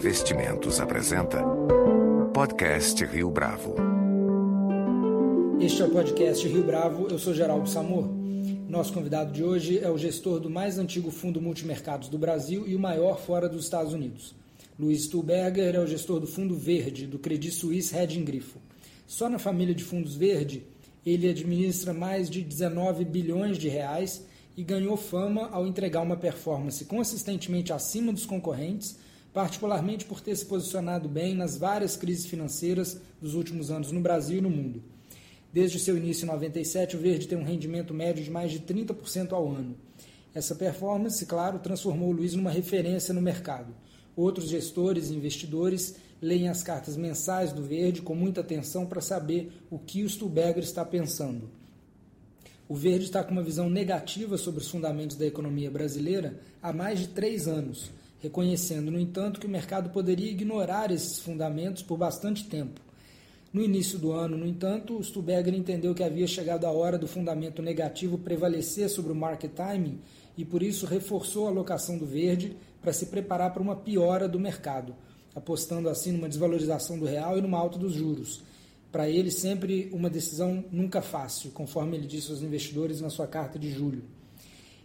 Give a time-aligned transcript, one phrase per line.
[0.00, 1.44] Investimentos apresenta
[2.32, 3.74] Podcast Rio Bravo.
[5.60, 8.08] Este é o podcast Rio Bravo, eu sou Geraldo Samor.
[8.66, 12.74] Nosso convidado de hoje é o gestor do mais antigo fundo multimercados do Brasil e
[12.74, 14.34] o maior fora dos Estados Unidos.
[14.78, 18.58] Luiz Stuhlberger é o gestor do Fundo Verde, do Credit Suisse Hedging Grifo.
[19.06, 20.62] Só na família de fundos Verde,
[21.04, 24.24] ele administra mais de 19 bilhões de reais
[24.56, 28.96] e ganhou fama ao entregar uma performance consistentemente acima dos concorrentes,
[29.32, 34.38] particularmente por ter se posicionado bem nas várias crises financeiras dos últimos anos no Brasil
[34.38, 34.82] e no mundo.
[35.52, 39.32] Desde seu início em 97, o Verde tem um rendimento médio de mais de 30%
[39.32, 39.76] ao ano.
[40.32, 43.74] Essa performance, claro, transformou o Luiz numa referência no mercado.
[44.14, 49.52] Outros gestores e investidores leem as cartas mensais do Verde com muita atenção para saber
[49.70, 51.50] o que o Stuhlberger está pensando.
[52.68, 57.00] O Verde está com uma visão negativa sobre os fundamentos da economia brasileira há mais
[57.00, 57.90] de três anos,
[58.20, 62.80] reconhecendo, no entanto, que o mercado poderia ignorar esses fundamentos por bastante tempo.
[63.52, 67.60] No início do ano, no entanto, Stuberger entendeu que havia chegado a hora do fundamento
[67.60, 69.98] negativo prevalecer sobre o market timing
[70.36, 74.38] e, por isso, reforçou a alocação do verde para se preparar para uma piora do
[74.38, 74.94] mercado,
[75.34, 78.42] apostando assim numa desvalorização do real e numa alta dos juros
[78.90, 83.58] para ele sempre uma decisão nunca fácil, conforme ele disse aos investidores na sua carta
[83.58, 84.02] de julho.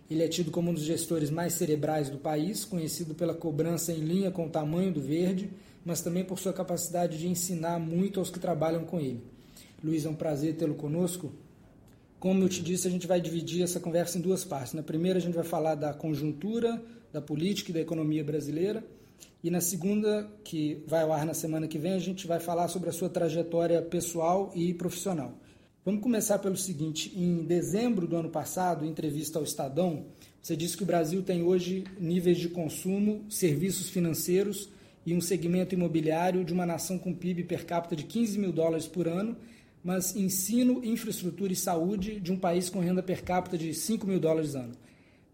[0.10, 4.00] Ele é tido como um dos gestores mais cerebrais do país, conhecido pela cobrança em
[4.00, 5.50] linha com o tamanho do verde,
[5.84, 9.22] mas também por sua capacidade de ensinar muito aos que trabalham com ele.
[9.84, 11.32] Luiz, é um prazer tê-lo conosco.
[12.20, 14.74] Como eu te disse, a gente vai dividir essa conversa em duas partes.
[14.74, 18.84] Na primeira, a gente vai falar da conjuntura, da política e da economia brasileira.
[19.44, 22.68] E na segunda, que vai ao ar na semana que vem, a gente vai falar
[22.68, 25.34] sobre a sua trajetória pessoal e profissional.
[25.86, 30.08] Vamos começar pelo seguinte: em dezembro do ano passado, em entrevista ao Estadão,
[30.42, 34.68] você disse que o Brasil tem hoje níveis de consumo, serviços financeiros
[35.06, 38.88] e um segmento imobiliário de uma nação com PIB per capita de 15 mil dólares
[38.88, 39.38] por ano,
[39.84, 44.20] mas ensino, infraestrutura e saúde de um país com renda per capita de 5 mil
[44.20, 44.74] dólares ano.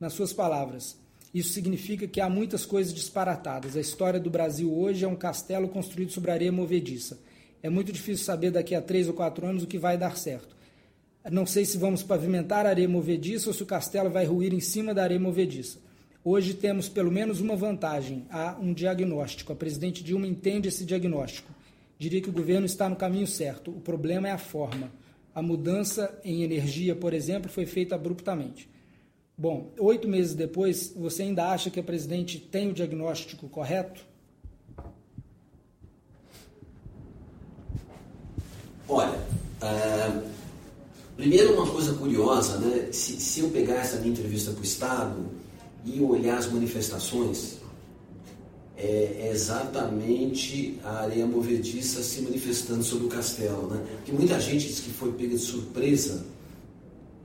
[0.01, 0.97] Nas suas palavras,
[1.33, 3.77] isso significa que há muitas coisas disparatadas.
[3.77, 7.17] A história do Brasil hoje é um castelo construído sobre areia movediça.
[7.63, 10.55] É muito difícil saber daqui a três ou quatro anos o que vai dar certo.
[11.29, 14.59] Não sei se vamos pavimentar a areia movediça ou se o castelo vai ruir em
[14.59, 15.77] cima da areia movediça.
[16.23, 19.53] Hoje temos pelo menos uma vantagem: há um diagnóstico.
[19.53, 21.51] A presidente Dilma entende esse diagnóstico.
[21.99, 23.69] Diria que o governo está no caminho certo.
[23.69, 24.91] O problema é a forma.
[25.33, 28.67] A mudança em energia, por exemplo, foi feita abruptamente.
[29.37, 34.05] Bom, oito meses depois, você ainda acha que a presidente tem o diagnóstico correto?
[38.93, 39.17] Olha,
[39.63, 40.21] uh,
[41.15, 42.89] primeiro uma coisa curiosa, né?
[42.91, 45.25] Se, se eu pegar essa minha entrevista para o Estado
[45.85, 47.59] e olhar as manifestações,
[48.75, 53.81] é, é exatamente a areia movediça se manifestando sobre o castelo, né?
[53.95, 56.25] Porque muita gente diz que foi pega de surpresa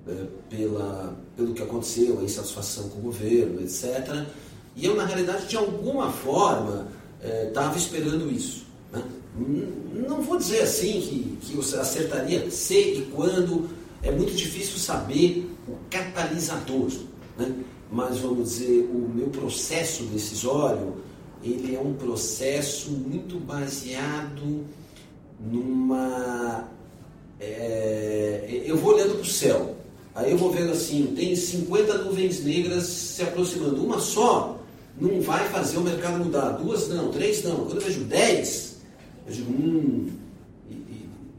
[0.07, 4.25] é, pela, pelo que aconteceu, a insatisfação com o governo, etc.
[4.77, 6.87] E eu, na realidade, de alguma forma,
[7.21, 8.66] estava é, esperando isso.
[9.37, 13.69] Não vou dizer assim que, que eu acertaria se e quando,
[14.03, 16.91] é muito difícil saber o catalisador.
[17.39, 17.55] Né?
[17.91, 20.97] Mas, vamos dizer, o meu processo decisório,
[21.43, 24.65] ele é um processo muito baseado
[25.39, 26.69] numa...
[27.39, 29.77] É, eu vou olhando para o céu.
[30.15, 33.85] Aí eu vou vendo assim, tem 50 nuvens negras se aproximando.
[33.85, 34.59] Uma só
[34.99, 36.53] não vai fazer o mercado mudar.
[36.53, 37.67] Duas não, três não.
[37.67, 38.76] Quando eu vejo 10,
[39.27, 40.11] eu digo, hum,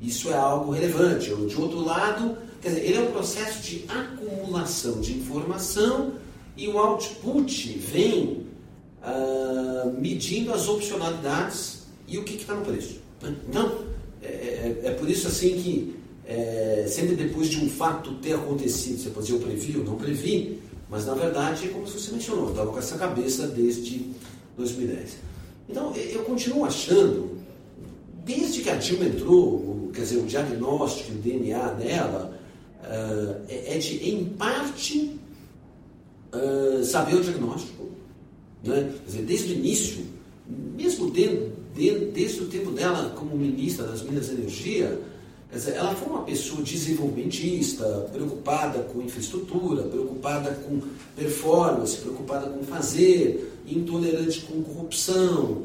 [0.02, 1.34] isso é algo relevante.
[1.34, 6.14] De outro lado, quer dizer, ele é um processo de acumulação de informação
[6.56, 8.46] e o output vem
[9.04, 13.00] uh, medindo as opcionalidades e o que está no preço.
[13.48, 13.86] Então,
[14.22, 19.00] é, é, é por isso assim que é, sempre depois de um fato ter acontecido.
[19.00, 20.60] Você pode dizer, eu previ ou não previ,
[20.90, 24.06] mas na verdade é como você mencionou, eu estava com essa cabeça desde
[24.58, 25.18] 2010.
[25.70, 27.37] Então, eu continuo achando,
[28.28, 32.38] desde que a Dilma entrou, quer dizer, o diagnóstico, o DNA dela,
[32.84, 35.18] uh, é de, em parte,
[36.34, 37.86] uh, saber o diagnóstico.
[38.64, 38.92] Né?
[39.06, 40.06] Quer dizer, desde o início,
[40.76, 45.00] mesmo desde o tempo dela como ministra das Minas e Energia,
[45.52, 50.82] Dizer, ela foi uma pessoa desenvolvimentista, preocupada com infraestrutura, preocupada com
[51.16, 55.64] performance, preocupada com fazer, intolerante com corrupção,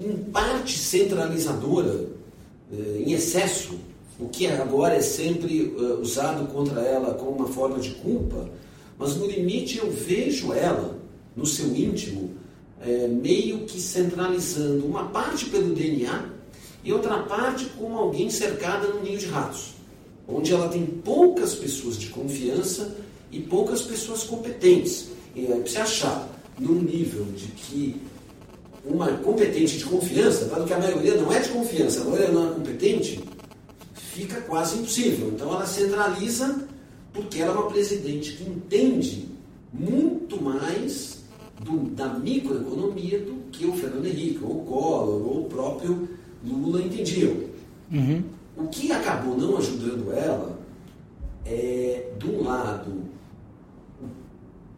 [0.00, 2.08] em parte centralizadora,
[2.72, 3.78] eh, em excesso,
[4.18, 8.48] o que agora é sempre eh, usado contra ela como uma forma de culpa,
[8.98, 10.98] mas no limite eu vejo ela
[11.36, 12.30] no seu íntimo,
[12.80, 16.28] é, meio que centralizando uma parte pelo DNA
[16.84, 19.74] e outra parte como alguém cercada num ninho de ratos,
[20.28, 22.96] onde ela tem poucas pessoas de confiança
[23.32, 25.08] e poucas pessoas competentes.
[25.34, 28.00] E aí, você achar num nível de que
[28.84, 32.50] uma competente de confiança, dado que a maioria não é de confiança, a maioria não
[32.50, 33.24] é competente,
[33.94, 35.28] fica quase impossível.
[35.28, 36.68] Então ela centraliza
[37.12, 39.28] porque ela é uma presidente que entende
[39.72, 41.24] muito mais
[41.60, 46.08] do, da microeconomia do que o Fernando Henrique, ou o Collor, ou o próprio
[46.44, 47.36] Lula entendiam.
[47.92, 48.22] Uhum.
[48.56, 50.58] O que acabou não ajudando ela
[51.44, 52.92] é, de um lado,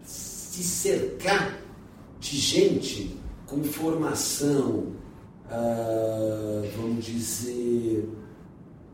[0.04, 1.58] se cercar
[2.20, 3.16] de gente
[3.46, 4.92] com formação,
[5.50, 8.08] ah, vamos dizer,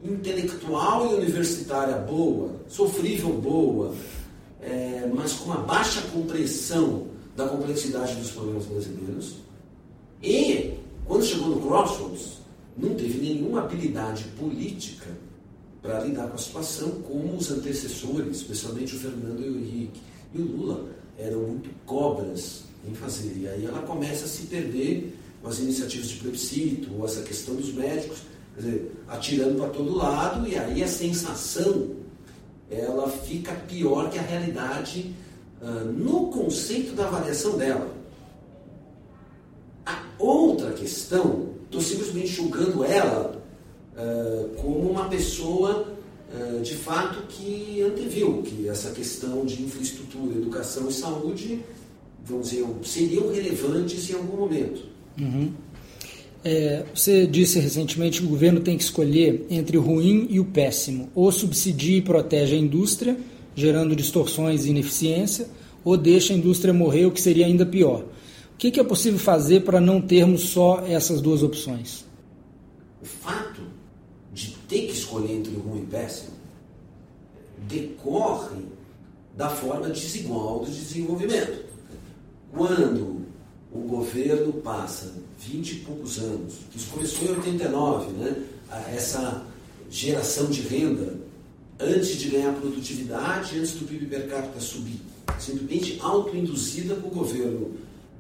[0.03, 3.95] intelectual e universitária boa, sofrível boa,
[4.61, 7.07] é, mas com uma baixa compreensão
[7.37, 9.37] da complexidade dos problemas brasileiros.
[10.23, 10.75] E,
[11.07, 12.39] quando chegou no Crossroads,
[12.77, 15.11] não teve nenhuma habilidade política
[15.81, 20.01] para lidar com a situação, como os antecessores, especialmente o Fernando e o Henrique.
[20.33, 20.87] E o Lula
[21.19, 23.33] eram muito cobras em fazer.
[23.37, 27.55] E aí ela começa a se perder com as iniciativas de plebiscito, ou essa questão
[27.55, 28.19] dos médicos,
[28.55, 31.91] quer dizer, atirando para todo lado, e aí a sensação
[32.71, 35.15] ela fica pior que a realidade
[35.61, 37.93] uh, no conceito da avaliação dela.
[39.85, 43.43] A outra questão, estou simplesmente julgando ela
[43.95, 45.87] uh, como uma pessoa
[46.33, 51.63] uh, de fato que anteviu que essa questão de infraestrutura, educação e saúde,
[52.25, 54.83] vamos dizer, seriam relevantes em algum momento.
[55.19, 55.53] Uhum.
[56.45, 60.45] É, você disse recentemente que o governo tem que escolher entre o ruim e o
[60.45, 61.09] péssimo.
[61.15, 63.17] Ou subsidia e protege a indústria,
[63.55, 65.49] gerando distorções e ineficiência,
[65.85, 68.05] ou deixa a indústria morrer, o que seria ainda pior.
[68.55, 72.05] O que, que é possível fazer para não termos só essas duas opções?
[73.01, 73.63] O fato
[74.33, 76.31] de ter que escolher entre o ruim e o péssimo
[77.69, 78.63] decorre
[79.37, 81.72] da forma desigual do desenvolvimento.
[82.55, 83.23] Quando
[83.73, 88.43] o governo passa 20 e poucos anos, isso começou em 89, né?
[88.95, 89.47] essa
[89.91, 91.15] geração de renda
[91.81, 95.01] antes de ganhar produtividade, antes do PIB per capita subir,
[95.39, 97.73] simplesmente autoinduzida por governo.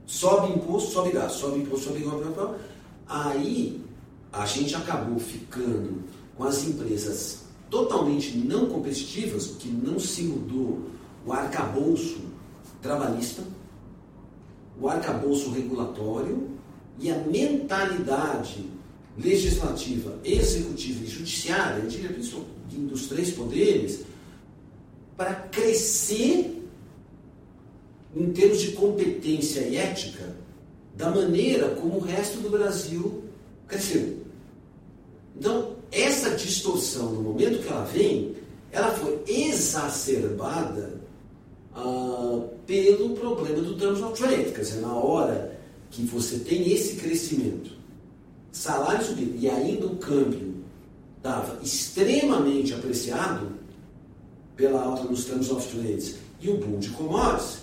[0.06, 2.54] Sobe imposto, sobe gasto, sobe imposto, sobe gasto,
[3.06, 3.80] aí
[4.32, 6.02] a gente acabou ficando
[6.36, 10.90] com as empresas totalmente não competitivas, porque não se mudou
[11.24, 12.20] o arcabouço
[12.80, 13.42] trabalhista,
[14.80, 16.48] o arcabouço regulatório
[16.98, 18.64] e a mentalidade
[19.18, 24.00] legislativa, executiva e judiciária, diria dos três poderes,
[25.16, 26.62] para crescer
[28.14, 30.34] em termos de competência e ética
[30.96, 33.24] da maneira como o resto do Brasil
[33.66, 34.18] cresceu.
[35.36, 38.34] Então, essa distorção, no momento que ela vem,
[38.70, 41.01] ela foi exacerbada
[41.74, 44.52] ah, pelo problema do Terms of Trade.
[44.52, 45.58] Quer dizer, na hora
[45.90, 47.70] que você tem esse crescimento,
[48.50, 50.54] salário subindo e ainda o câmbio
[51.16, 53.52] estava extremamente apreciado
[54.56, 57.62] pela alta nos Terms of Trade e o boom de commodities,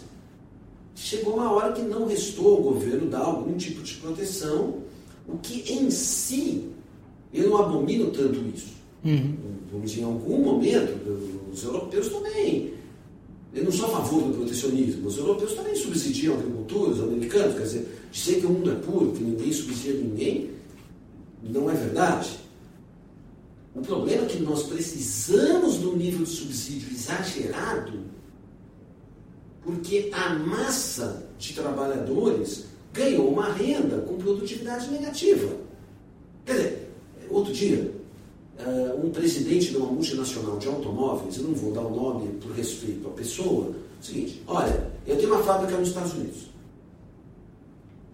[0.95, 4.75] chegou uma hora que não restou ao governo dar algum tipo de proteção,
[5.27, 6.69] o que em si
[7.33, 8.79] eu não abomino tanto isso.
[9.03, 9.35] Uhum.
[9.85, 10.99] Em algum momento,
[11.51, 12.73] os europeus também
[13.53, 15.07] eu não sou a favor do protecionismo.
[15.07, 17.55] Os europeus também subsidiam a agricultura, os americanos.
[17.55, 20.51] Quer dizer, dizer que o mundo é puro, que ninguém subsidia ninguém,
[21.43, 22.39] não é verdade.
[23.73, 27.99] O problema é que nós precisamos de um nível de subsídio exagerado,
[29.63, 35.55] porque a massa de trabalhadores ganhou uma renda com produtividade negativa.
[36.45, 36.91] Quer dizer,
[37.29, 37.98] outro dia,
[38.59, 42.51] uh, um presidente de uma multinacional de automóveis, eu não vou dar o nome por
[42.51, 46.49] respeito à pessoa, é o seguinte, olha, eu tenho uma fábrica nos Estados Unidos.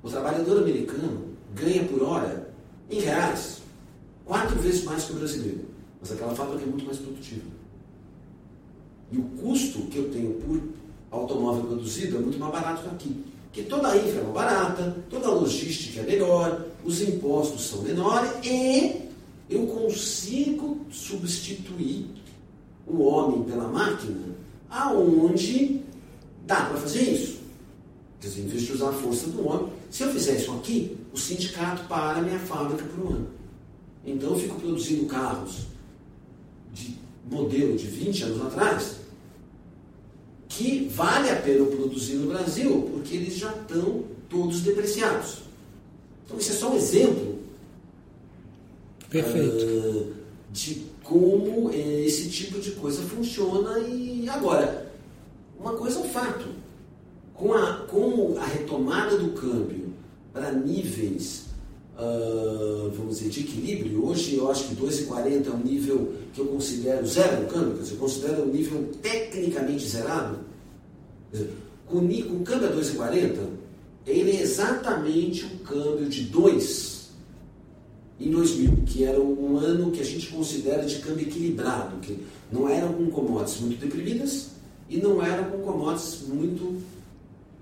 [0.03, 2.53] O trabalhador americano ganha por hora,
[2.89, 3.61] em reais,
[4.23, 5.65] quatro vezes mais que o brasileiro.
[5.99, 7.45] Mas aquela fábrica é muito mais produtiva.
[9.11, 10.61] E o custo que eu tenho por
[11.09, 13.25] automóvel produzido é muito mais barato que aqui.
[13.45, 17.81] Porque toda a infra é mais barata, toda a logística é melhor, os impostos são
[17.81, 19.04] menores e
[19.49, 22.07] eu consigo substituir
[22.87, 24.35] o homem pela máquina
[24.69, 25.81] aonde
[26.45, 27.39] dá para fazer isso.
[28.19, 30.97] Quer dizer, em vez de usar a força do homem, se eu fizer isso aqui,
[31.13, 33.27] o sindicato para a minha fábrica por um ano.
[34.05, 35.67] Então eu fico produzindo carros
[36.73, 36.97] de
[37.29, 38.95] modelo de 20 anos atrás,
[40.47, 45.39] que vale a pena produzir no Brasil, porque eles já estão todos depreciados.
[46.25, 47.34] Então, isso é só um exemplo
[49.09, 49.65] Perfeito.
[49.65, 50.13] uh,
[50.51, 53.79] de como esse tipo de coisa funciona.
[53.79, 54.91] E agora,
[55.59, 56.45] uma coisa é um fato:
[57.33, 59.93] com a, com a retomada do câmbio
[60.33, 61.45] para níveis,
[61.97, 66.47] uh, vamos dizer, de equilíbrio, hoje eu acho que 2,40 é um nível que eu
[66.47, 70.39] considero zero no câmbio, quer dizer, eu considero um nível tecnicamente zerado.
[71.31, 71.49] Dizer,
[71.85, 73.37] com, com o câmbio a 2,40,
[74.05, 76.94] ele é exatamente o câmbio de 2
[78.19, 82.17] em 2000, que era um ano que a gente considera de câmbio equilibrado, que
[82.51, 84.47] não eram com commodities muito deprimidas
[84.89, 86.81] e não eram com commodities muito,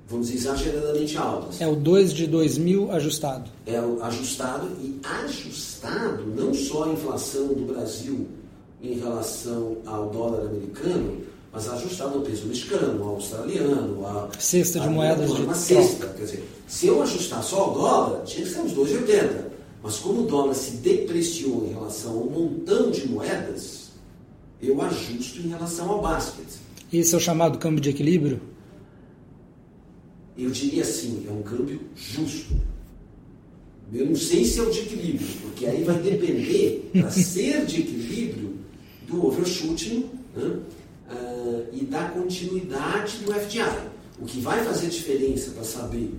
[0.07, 1.59] vamos dizer, exageradamente altas.
[1.59, 3.49] É o 2 de 2000 ajustado.
[3.65, 8.27] É o ajustado e ajustado não só a inflação do Brasil
[8.81, 14.87] em relação ao dólar americano, mas ajustado ao peso mexicano, ao australiano, a cesta de
[14.87, 16.07] a, moedas de uma cesta.
[16.07, 19.52] Quer dizer, se eu ajustar só o dólar, tinha que ser uns 2,80.
[19.83, 23.89] Mas como o dólar se depreciou em relação ao montão de moedas,
[24.61, 26.47] eu ajusto em relação ao basket.
[26.91, 28.39] Esse é o chamado câmbio de equilíbrio?
[30.37, 32.55] Eu diria assim, é um câmbio justo.
[33.91, 37.81] Eu não sei se é o de equilíbrio, porque aí vai depender, para ser de
[37.81, 38.53] equilíbrio,
[39.05, 40.59] do overshooting né,
[41.11, 43.89] uh, e da continuidade do FDI.
[44.19, 46.09] O que vai fazer diferença para saber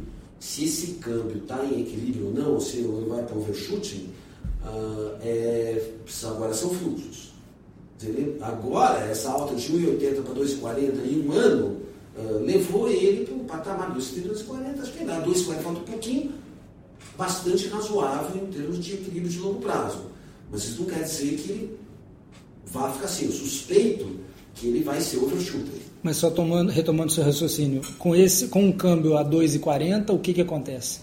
[0.44, 4.10] se esse câmbio está em equilíbrio ou não, ou se ele vai para overshooting,
[4.62, 5.90] uh, é,
[6.24, 7.32] agora são fluxos.
[7.96, 8.36] Entendeu?
[8.42, 11.80] Agora, essa alta de 1,80 para 2,40 em um ano
[12.14, 16.34] uh, levou ele para o patamar de 2,40, acho que dá 2,40 falta um pouquinho,
[17.16, 20.10] bastante razoável em termos de equilíbrio de longo prazo.
[20.52, 21.78] Mas isso não quer dizer que ele
[22.66, 23.24] vá ficar assim.
[23.24, 24.20] Eu suspeito
[24.54, 25.83] que ele vai ser overshooter.
[26.04, 30.34] Mas só tomando, retomando seu raciocínio, com esse, com um câmbio a 2,40, o que,
[30.34, 31.00] que acontece?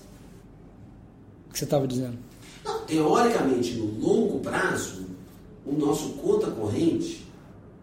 [1.49, 2.19] O que você estava dizendo?
[2.63, 5.07] Não, teoricamente, no longo prazo,
[5.65, 7.25] o nosso conta corrente,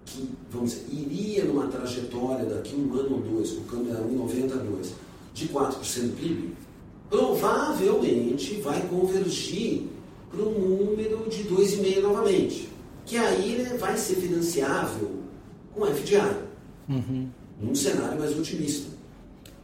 [0.07, 4.91] que vamos dizer, iria numa trajetória daqui um ano ou dois, o câmbio era 1,92,
[5.35, 6.55] de 4% do PIB,
[7.11, 9.89] provavelmente vai convergir
[10.31, 12.69] para um número de 2,5 novamente.
[13.05, 15.11] Que aí né, vai ser financiável
[15.75, 16.48] com FDI.
[16.89, 17.29] Uhum.
[17.61, 18.99] Num cenário mais otimista.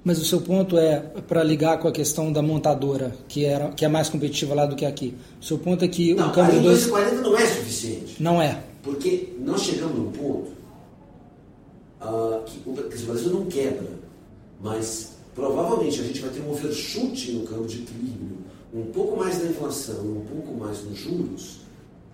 [0.04, 3.86] Mas o seu ponto é, para ligar com a questão da montadora, que, era, que
[3.86, 5.14] é mais competitiva lá do que aqui.
[5.40, 8.22] O seu ponto é que não, o câmbio 240 não é suficiente.
[8.22, 8.62] Não é.
[8.82, 10.50] Porque nós chegamos num ponto
[12.02, 13.88] uh, que o, o Brasil não quebra,
[14.60, 18.38] mas provavelmente a gente vai ter um overshoot no câmbio de equilíbrio,
[18.74, 21.60] um pouco mais da inflação, um pouco mais nos juros,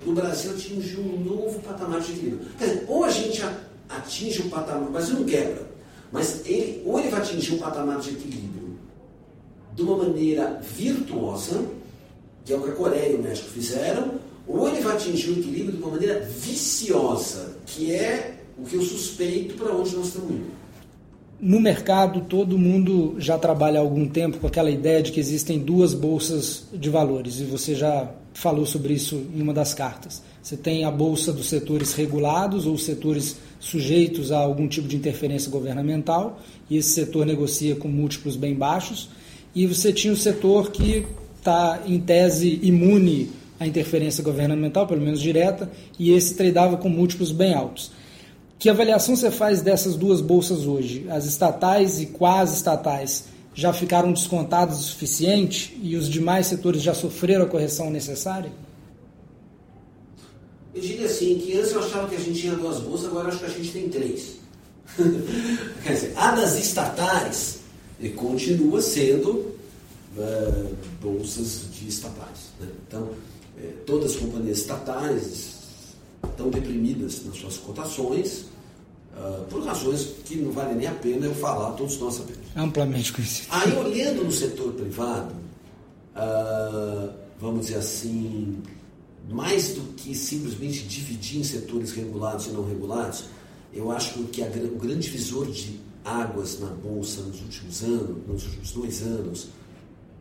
[0.07, 2.49] o Brasil atingir um novo patamar de equilíbrio.
[2.57, 3.43] Quer dizer, ou a gente
[3.91, 5.69] atinge o patamar, o Brasil não quebra,
[6.13, 8.79] mas ele, ou ele vai atingir um patamar de equilíbrio
[9.75, 11.65] de uma maneira virtuosa,
[12.45, 14.13] que é o que a Coreia e o México fizeram,
[14.47, 18.83] ou ele vai atingir o equilíbrio de uma maneira viciosa, que é o que eu
[18.83, 20.61] suspeito para onde nós estamos indo.
[21.41, 25.59] No mercado, todo mundo já trabalha há algum tempo com aquela ideia de que existem
[25.59, 30.23] duas bolsas de valores, e você já falou sobre isso em uma das cartas.
[30.43, 35.51] Você tem a bolsa dos setores regulados ou setores sujeitos a algum tipo de interferência
[35.51, 39.11] governamental, e esse setor negocia com múltiplos bem baixos,
[39.55, 41.07] e você tinha o setor que
[41.37, 47.33] está, em tese, imune à interferência governamental, pelo menos direta, e esse tradava com múltiplos
[47.33, 47.91] bem altos.
[48.59, 51.07] Que avaliação você faz dessas duas bolsas hoje?
[51.11, 56.95] As estatais e quase estatais já ficaram descontadas o suficiente e os demais setores já
[56.95, 58.53] sofreram a correção necessária?
[60.81, 63.41] Eu diria assim, que antes eu achava que a gente tinha duas bolsas, agora acho
[63.41, 64.37] que a gente tem três.
[65.85, 67.59] Quer dizer, a das estatais
[68.17, 69.55] continua sendo
[70.17, 70.65] é,
[71.03, 72.49] bolsas de estatais.
[72.59, 72.67] Né?
[72.89, 73.11] Então,
[73.63, 75.59] é, todas as companhias estatais
[76.27, 78.47] estão deprimidas nas suas cotações,
[79.19, 82.47] uh, por razões que não vale nem a pena eu falar, todos nós sabemos.
[82.57, 83.49] Amplamente conhecido.
[83.51, 85.35] Aí, olhando no setor privado,
[86.17, 88.63] uh, vamos dizer assim,
[89.31, 93.25] mais do que simplesmente dividir em setores regulados e não regulados,
[93.73, 98.45] eu acho que a, o grande visor de águas na bolsa nos últimos anos, nos
[98.47, 99.49] últimos dois anos,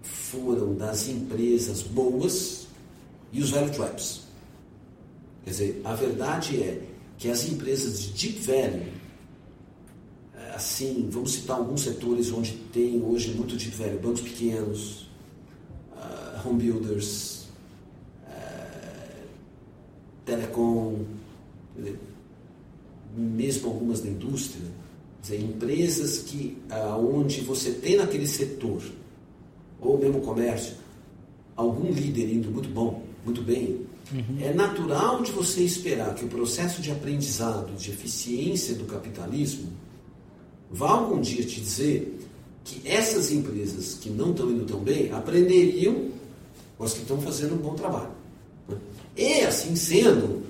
[0.04, 2.68] foram das empresas boas
[3.34, 4.22] e os value traps.
[5.44, 6.84] Quer dizer, a verdade é
[7.18, 8.94] que as empresas de deep value,
[10.36, 15.10] é, assim, vamos citar alguns setores onde tem hoje muito deep value, bancos pequenos,
[15.94, 17.38] uh, home builders,
[20.30, 21.00] telecom,
[23.16, 24.66] mesmo algumas da indústria,
[25.22, 26.58] dizer, empresas que
[26.98, 28.82] onde você tem naquele setor,
[29.82, 30.76] ou mesmo comércio,
[31.56, 34.38] algum líder indo muito bom, muito bem, uhum.
[34.42, 39.70] é natural de você esperar que o processo de aprendizado, de eficiência do capitalismo,
[40.72, 42.20] vá algum dia te dizer
[42.64, 46.10] que essas empresas que não estão indo tão bem aprenderiam
[46.78, 48.19] com as que estão fazendo um bom trabalho.
[49.20, 50.44] E, assim sendo,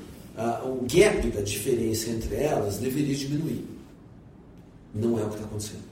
[0.63, 3.65] o gap da diferença entre elas deveria diminuir.
[4.93, 5.89] Não é o que está acontecendo.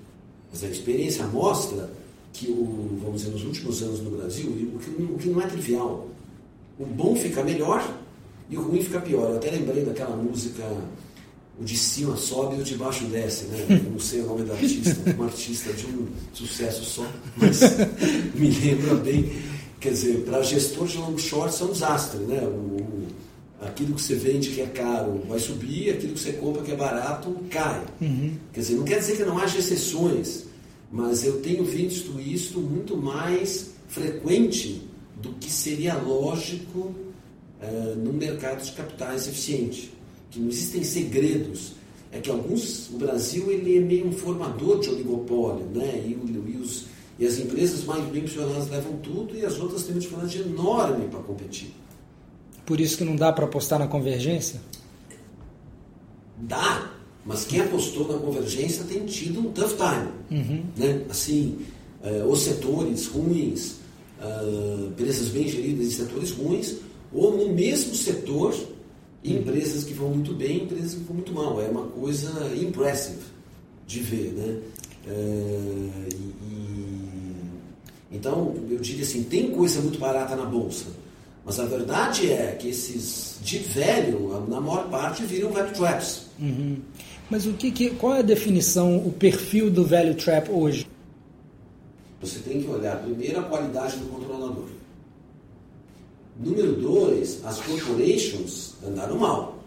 [0.51, 1.89] Mas a experiência mostra
[2.31, 5.47] que, o, vamos dizer, nos últimos anos no Brasil, o que, o que não é
[5.47, 6.07] trivial,
[6.77, 7.97] o bom fica melhor
[8.47, 9.31] e o ruim fica pior.
[9.31, 10.63] Eu até lembrei daquela música
[11.59, 13.81] o de cima sobe e o de baixo desce, né?
[13.91, 17.59] não sei o nome da artista, uma artista de um sucesso só, mas
[18.35, 19.56] me lembra bem.
[19.79, 22.41] Quer dizer, para gestor de long short é um desastre, né?
[22.41, 23.07] O, o,
[23.61, 26.75] aquilo que você vende que é caro vai subir, aquilo que você compra que é
[26.75, 27.83] barato cai.
[28.01, 28.33] Uhum.
[28.53, 30.45] Quer dizer, não quer dizer que não haja exceções,
[30.91, 34.81] mas eu tenho visto isso muito mais frequente
[35.21, 36.79] do que seria lógico
[37.61, 39.91] uh, num mercado de capitais eficiente
[40.29, 41.73] que não existem segredos.
[42.11, 46.01] É que alguns, o Brasil ele é meio um formador de oligopólio, né?
[46.05, 46.85] E, e, os,
[47.19, 51.07] e as empresas mais bem posicionadas levam tudo e as outras têm uma dificuldade enorme
[51.07, 51.73] para competir.
[52.65, 54.61] Por isso que não dá para apostar na convergência?
[56.37, 56.91] Dá,
[57.25, 60.39] mas quem apostou na convergência tem tido um tough time.
[60.39, 60.63] Uhum.
[60.75, 61.01] Né?
[61.09, 61.57] Assim,
[62.03, 63.77] uh, os setores ruins,
[64.21, 66.75] uh, empresas bem geridas em setores ruins,
[67.11, 68.53] ou no mesmo setor
[69.23, 71.61] empresas que vão muito bem, empresas que vão muito mal.
[71.61, 73.23] É uma coisa impressive
[73.85, 74.59] de ver, né?
[75.07, 76.56] É, e,
[78.11, 80.85] então, eu diria assim, tem coisa muito barata na bolsa,
[81.45, 86.23] mas a verdade é que esses de velho, na maior parte, viram value traps.
[86.39, 86.77] Uhum.
[87.29, 90.87] Mas o que, que, qual é a definição, o perfil do value trap hoje?
[92.21, 94.65] Você tem que olhar primeiro a qualidade do controlador.
[96.39, 99.57] Número dois, as corporations andaram mal.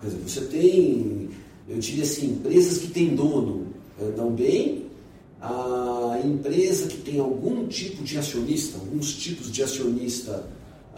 [0.00, 1.28] Quer dizer, você tem,
[1.68, 3.66] eu diria assim, empresas que têm dono
[4.00, 4.85] andam bem,
[5.46, 10.44] a empresa que tem algum tipo de acionista, alguns tipos de acionista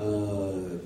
[0.01, 0.79] uh,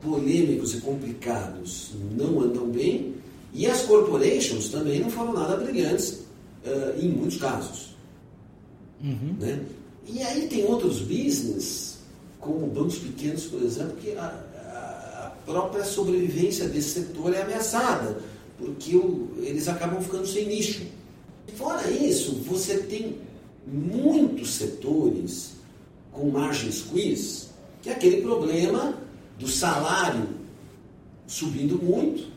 [0.00, 3.14] polêmicos e complicados não andam bem,
[3.52, 6.24] e as corporations também não foram nada brilhantes
[6.66, 7.94] uh, em muitos casos.
[9.02, 9.36] Uhum.
[9.38, 9.64] Né?
[10.06, 11.98] E aí tem outros business
[12.40, 18.18] como bancos pequenos, por exemplo, que a, a própria sobrevivência desse setor é ameaçada,
[18.58, 20.82] porque o, eles acabam ficando sem nicho.
[21.56, 23.18] Fora isso, você tem
[23.66, 25.52] muitos setores
[26.12, 27.48] com margem squeeze,
[27.82, 28.98] que é aquele problema
[29.38, 30.28] do salário
[31.26, 32.28] subindo muito,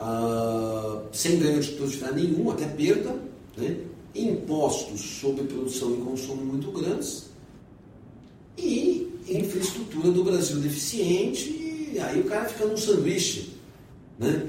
[0.00, 3.16] uh, sem ganho de produtividade nenhum, até perda,
[3.56, 3.76] né?
[4.14, 7.26] impostos sobre produção e consumo muito grandes,
[8.56, 11.50] e infraestrutura do Brasil deficiente,
[11.92, 13.50] e aí o cara fica num sanduíche,
[14.18, 14.48] né?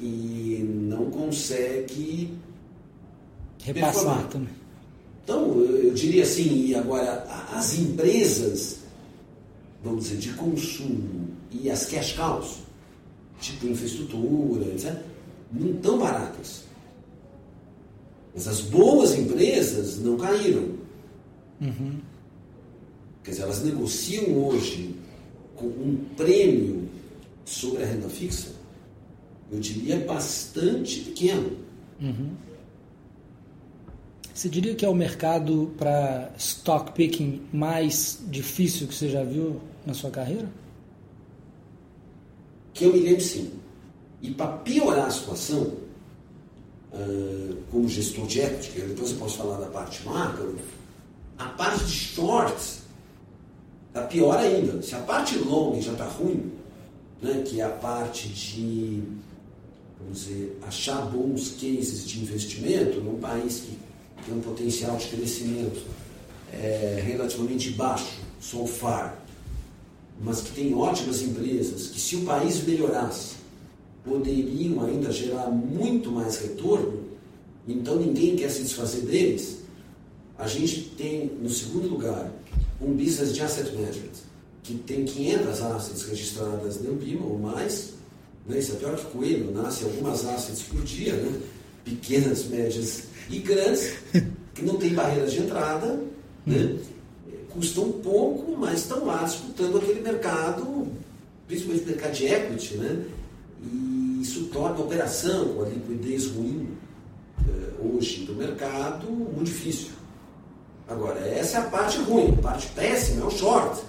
[0.00, 2.32] E não consegue
[3.64, 4.54] repassar também.
[5.24, 8.78] Então, eu diria assim, e agora as empresas,
[9.82, 12.58] vamos dizer, de consumo e as cash cows,
[13.40, 14.96] tipo infraestrutura, etc.,
[15.52, 16.62] não estão baratas.
[18.34, 20.76] Mas as boas empresas não caíram.
[21.60, 21.98] Uhum.
[23.24, 24.94] Quer dizer, elas negociam hoje
[25.56, 26.88] com um prêmio
[27.44, 28.50] sobre a renda fixa,
[29.50, 31.56] eu diria bastante pequeno.
[32.00, 32.30] Uhum.
[34.34, 39.60] Você diria que é o mercado para stock picking mais difícil que você já viu
[39.84, 40.48] na sua carreira?
[42.72, 43.52] Que eu me lembro sim.
[44.22, 45.72] E para piorar a situação,
[47.70, 50.56] como gestor de equity, depois eu posso falar da parte macro,
[51.36, 52.78] a parte de shorts
[53.88, 54.80] Está pior ainda.
[54.82, 56.52] Se a parte longa já está ruim,
[57.20, 59.02] né, que é a parte de
[60.00, 63.78] vamos dizer, achar bons cases de investimento num país que
[64.24, 65.80] tem um potencial de crescimento
[66.52, 69.24] é, relativamente baixo, so far,
[70.20, 73.36] mas que tem ótimas empresas, que se o país melhorasse,
[74.04, 77.04] poderiam ainda gerar muito mais retorno,
[77.66, 79.58] então ninguém quer se desfazer deles,
[80.38, 82.32] a gente tem, no segundo lugar,
[82.80, 84.28] um business de asset management,
[84.62, 87.94] que tem 500 assets registradas no BIMA ou mais,
[88.48, 88.58] né?
[88.58, 91.40] isso é pior que coelho, nasce algumas assets por dia, né?
[91.84, 93.94] pequenas, médias e grandes,
[94.54, 96.00] que não tem barreiras de entrada,
[96.46, 96.78] né?
[97.50, 100.88] custam pouco, mas estão lá disputando aquele mercado,
[101.46, 103.04] principalmente o mercado de equity, né?
[103.62, 106.68] e isso torna a operação com a liquidez ruim
[107.80, 109.90] hoje do mercado muito difícil.
[110.88, 113.82] Agora, essa é a parte ruim, a parte péssima é o short,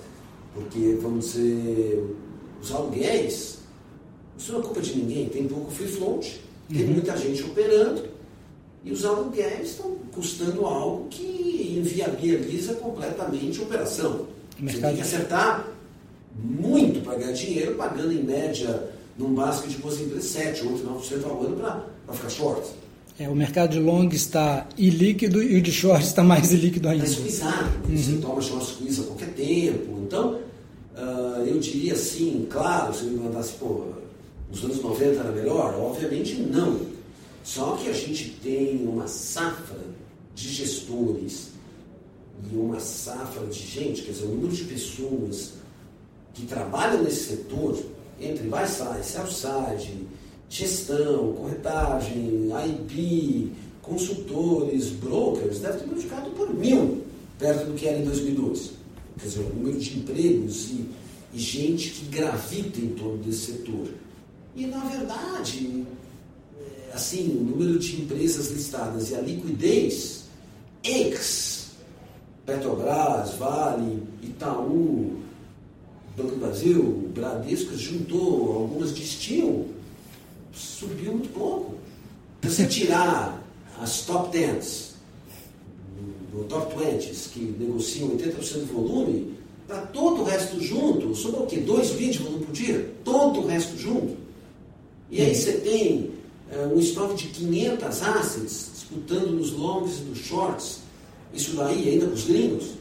[0.53, 2.15] porque, vamos dizer,
[2.61, 3.58] os aluguéis,
[4.39, 6.93] isso não é culpa de ninguém, tem pouco free float, tem uhum.
[6.93, 8.03] muita gente operando,
[8.83, 14.27] e os aluguéis estão custando algo que inviabiliza completamente a operação.
[14.61, 15.67] Você tem que acertar
[16.35, 21.43] muito para ganhar dinheiro, pagando em média num básico de empresas 7, 8, 9% ao
[21.43, 22.69] ano para ficar short.
[23.19, 27.03] É, o mercado de long está ilíquido e o de short está mais ilíquido ainda.
[27.03, 27.69] Está esquisado.
[27.89, 27.97] Uhum.
[27.97, 29.99] Você toma short squeeze a qualquer tempo.
[30.01, 30.39] Então,
[30.95, 33.87] uh, eu diria assim, claro, se me mandasse, pô,
[34.49, 35.75] nos anos 90 era melhor?
[35.75, 36.81] Obviamente não.
[37.43, 39.79] Só que a gente tem uma safra
[40.35, 41.49] de gestores
[42.51, 45.53] e uma safra de gente, quer dizer, o número de pessoas
[46.33, 47.77] que trabalham nesse setor,
[48.19, 50.07] entre buy side, sell side,
[50.49, 57.03] gestão, corretagem, IP, consultores, brokers, deve ter multiplicado por mil,
[57.37, 58.71] perto do que era em 2012.
[59.19, 60.85] Quer dizer, o número de empregos e,
[61.33, 63.87] e gente que gravita em torno desse setor.
[64.59, 65.85] E, na verdade,
[66.59, 70.25] é, assim, o número de empresas listadas e a liquidez,
[70.83, 71.69] ex
[72.45, 75.21] Petrobras, Vale, Itaú,
[76.17, 79.65] Banco do Brasil, Bradesco, juntou, algumas destiam
[80.53, 81.75] subiu muito pouco.
[82.41, 83.41] Você tirar
[83.79, 84.95] as top 10,
[86.33, 91.47] do top 20, que negociam 80% do volume, para todo o resto junto, sobrou o
[91.47, 91.61] quê?
[91.61, 92.93] 2 bits de volume por dia?
[93.05, 94.28] Todo o resto junto.
[95.09, 96.11] E aí você tem
[96.51, 100.79] uh, um estoque de 500 assets disputando nos longs e nos shorts,
[101.33, 102.79] isso daí ainda com os gringos.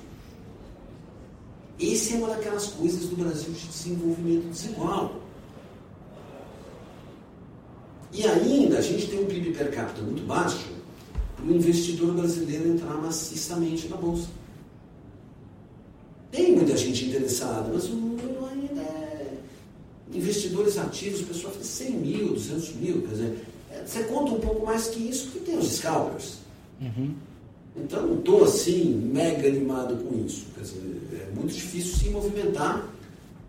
[1.78, 5.20] Esse é uma daquelas coisas do Brasil de desenvolvimento desigual.
[8.12, 10.66] E ainda a gente tem um PIB per capita muito baixo
[11.36, 14.28] para o investidor brasileiro entrar maciçamente na Bolsa.
[16.30, 18.07] Tem muita gente interessada, mas o número ainda é.
[20.18, 23.38] Investidores ativos, o pessoal faz 100 mil, 200 mil, quer dizer,
[23.70, 26.38] é, você conta um pouco mais que isso que tem os scalpers.
[26.81, 27.14] Uhum.
[27.76, 30.46] Então não estou assim mega animado com isso.
[30.54, 32.88] Quer dizer, é muito difícil se movimentar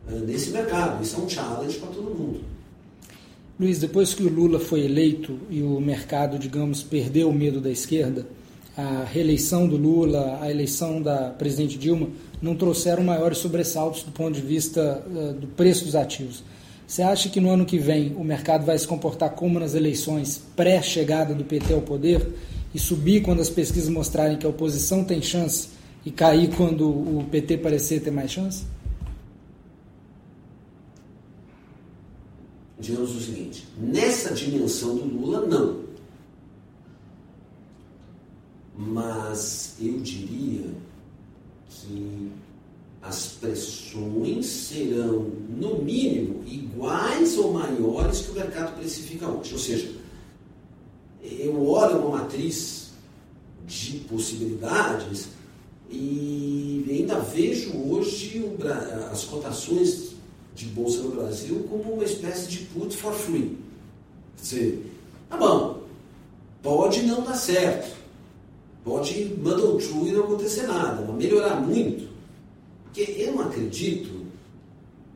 [0.08, 1.03] uh, nesse mercado.
[1.03, 2.41] Isso é um challenge para todo mundo.
[3.60, 7.69] Luiz, depois que o Lula foi eleito e o mercado, digamos, perdeu o medo da
[7.69, 8.25] esquerda,
[8.77, 12.08] a reeleição do Lula, a eleição da presidente Dilma,
[12.41, 16.43] não trouxeram maiores sobressaltos do ponto de vista uh, do preço dos ativos.
[16.89, 20.41] Você acha que no ano que vem o mercado vai se comportar como nas eleições
[20.56, 22.28] pré-chegada do PT ao poder
[22.73, 25.69] e subir quando as pesquisas mostrarem que a oposição tem chance
[26.04, 28.65] e cair quando o PT parecer ter mais chance?
[32.80, 35.89] digamos o seguinte: nessa dimensão do Lula, não.
[38.75, 40.71] Mas eu diria
[41.69, 42.32] que
[43.01, 49.53] as pressões serão, no mínimo, iguais ou maiores que o mercado precifica hoje.
[49.53, 49.91] Ou seja,
[51.23, 52.89] eu olho uma matriz
[53.65, 55.29] de possibilidades
[55.89, 58.43] e ainda vejo hoje
[59.12, 60.09] as cotações
[60.53, 63.57] de bolsa no Brasil como uma espécie de put for free.
[64.38, 64.91] Quer dizer,
[65.29, 65.83] tá bom,
[66.62, 67.95] pode não dar certo,
[68.83, 72.08] pode muddle true e não acontecer nada, mas melhorar muito.
[72.91, 74.25] Porque eu acredito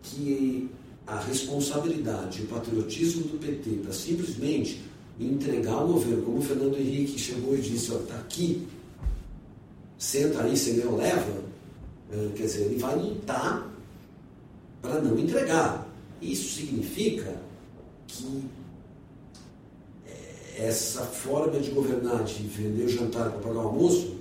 [0.04, 0.70] que
[1.08, 4.82] a responsabilidade o patriotismo do PT para simplesmente
[5.20, 8.68] entregar o governo, como o Fernando Henrique chegou e disse, ó, tá aqui,
[9.98, 11.44] senta aí, você não leva,
[12.12, 13.70] eh, quer dizer, ele vai lutar
[14.82, 15.88] para não entregar.
[16.22, 17.36] Isso significa
[18.08, 18.44] que
[20.08, 24.16] eh, essa forma de governar, de vender o jantar para pagar o almoço,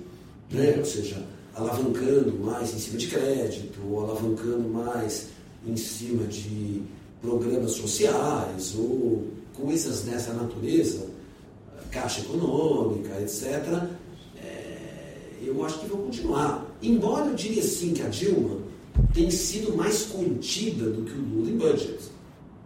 [0.51, 0.75] né?
[0.77, 1.23] ou seja,
[1.55, 5.27] alavancando mais em cima de crédito, ou alavancando mais
[5.65, 6.81] em cima de
[7.21, 11.07] programas sociais, ou coisas dessa natureza,
[11.91, 13.87] caixa econômica, etc.,
[14.37, 16.65] é, eu acho que vão continuar.
[16.81, 18.57] Embora eu diria assim que a Dilma
[19.13, 21.99] tem sido mais contida do que o Lula em budget.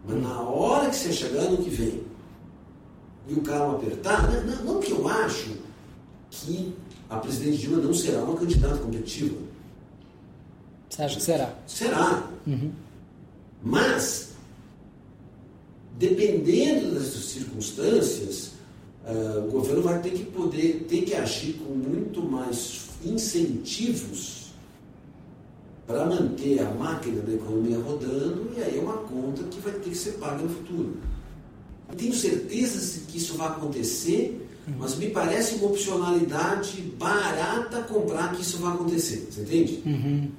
[0.08, 2.02] Mas na hora que você chegar no que vem
[3.28, 5.52] e o carro apertar, não, não que eu acho
[6.32, 6.74] que
[7.10, 9.38] a presidente Dilma não será uma candidata competitiva.
[10.90, 11.56] Você acha que será?
[11.66, 12.30] Será.
[12.46, 12.72] Uhum.
[13.64, 14.30] Mas,
[15.98, 18.52] dependendo das circunstâncias,
[19.06, 24.48] uh, o governo vai ter que poder, ter que agir com muito mais incentivos
[25.86, 29.90] para manter a máquina da economia rodando, e aí é uma conta que vai ter
[29.90, 30.98] que ser paga no futuro.
[31.88, 34.47] Não tenho certeza que isso vai acontecer.
[34.78, 39.28] Mas me parece uma opcionalidade barata comprar que isso vai acontecer.
[39.32, 39.82] Você entende?
[39.86, 40.32] Uhum.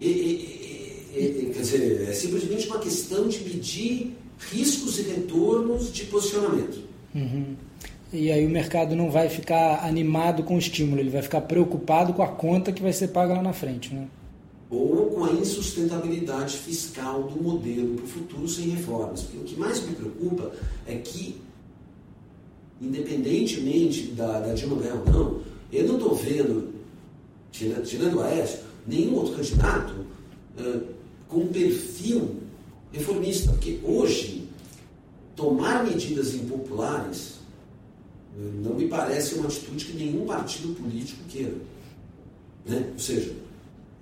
[0.00, 4.16] E, e, e, quer dizer, é simplesmente uma questão de medir
[4.50, 6.82] riscos e retornos de posicionamento.
[7.14, 7.56] Uhum.
[8.12, 12.12] E aí o mercado não vai ficar animado com o estímulo, ele vai ficar preocupado
[12.12, 13.94] com a conta que vai ser paga lá na frente.
[13.94, 14.06] Né?
[14.70, 19.22] Ou com a insustentabilidade fiscal do modelo para o futuro sem reformas.
[19.22, 20.52] Porque o que mais me preocupa
[20.86, 21.36] é que,
[22.82, 25.40] independentemente da, da Dilma ganhar ou não,
[25.72, 26.74] eu não estou vendo,
[27.52, 29.94] tirando, tirando o Aécio, nenhum outro candidato
[30.58, 30.82] uh,
[31.28, 32.36] com perfil
[32.92, 33.52] reformista.
[33.52, 34.48] Porque hoje,
[35.36, 37.40] tomar medidas impopulares
[38.36, 41.54] não me parece uma atitude que nenhum partido político queira.
[42.66, 42.90] Né?
[42.92, 43.34] Ou seja,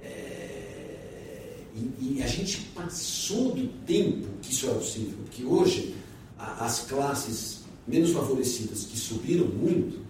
[0.02, 1.64] é...
[1.74, 5.94] e, e, a gente passou do tempo que isso era possível, porque hoje
[6.38, 10.00] a, as classes menos favorecidas que subiram muito,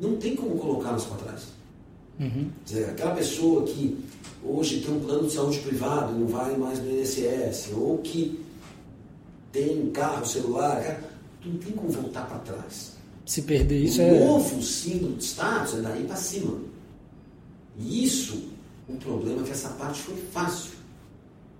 [0.00, 1.42] não tem como colocá-las para trás.
[2.18, 2.50] Uhum.
[2.64, 3.98] Dizer, aquela pessoa que
[4.42, 8.40] hoje tem um plano de saúde privado e não vai mais no INSS, ou que
[9.52, 11.00] tem carro, celular,
[11.44, 14.12] não tem como voltar para trás se perder isso o é.
[14.12, 16.60] O novo símbolo de status é daí para cima.
[17.78, 18.50] E isso,
[18.88, 20.72] o problema é que essa parte foi fácil.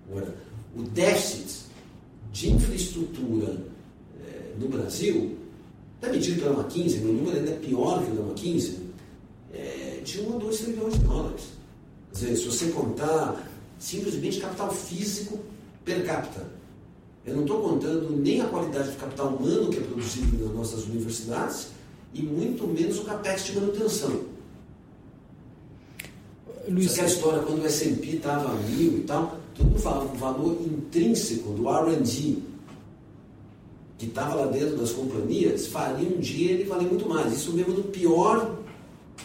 [0.09, 0.35] Agora,
[0.75, 1.65] o déficit
[2.31, 3.57] de infraestrutura
[4.55, 5.37] é, no Brasil,
[6.01, 8.79] até medido pela McKinsey, meu número ainda é pior que o da McKinsey,
[9.53, 11.43] é de 1 a 2 trilhões de dólares.
[12.11, 15.39] Quer dizer, se você contar simplesmente capital físico
[15.83, 16.45] per capita,
[17.25, 20.85] eu não estou contando nem a qualidade do capital humano que é produzido nas nossas
[20.85, 21.69] universidades
[22.13, 24.21] e muito menos o capex de manutenção.
[26.67, 26.93] Luiz...
[26.93, 30.61] Aquela história, quando o S&P estava a mil e tal, todo mundo falava o valor
[30.61, 32.54] intrínseco do R&D
[33.97, 37.33] que estava lá dentro das companhias, faria um dia ele valer muito mais.
[37.33, 38.57] Isso mesmo no pior,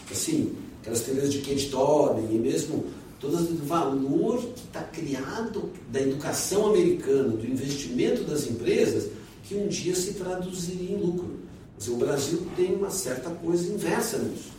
[0.09, 2.85] assim, aquelas teorias de Kate Tobin e mesmo
[3.19, 9.09] todo o valor que está criado da educação americana, do investimento das empresas,
[9.43, 11.39] que um dia se traduziria em lucro.
[11.77, 14.51] Dizer, o Brasil tem uma certa coisa inversa nisso.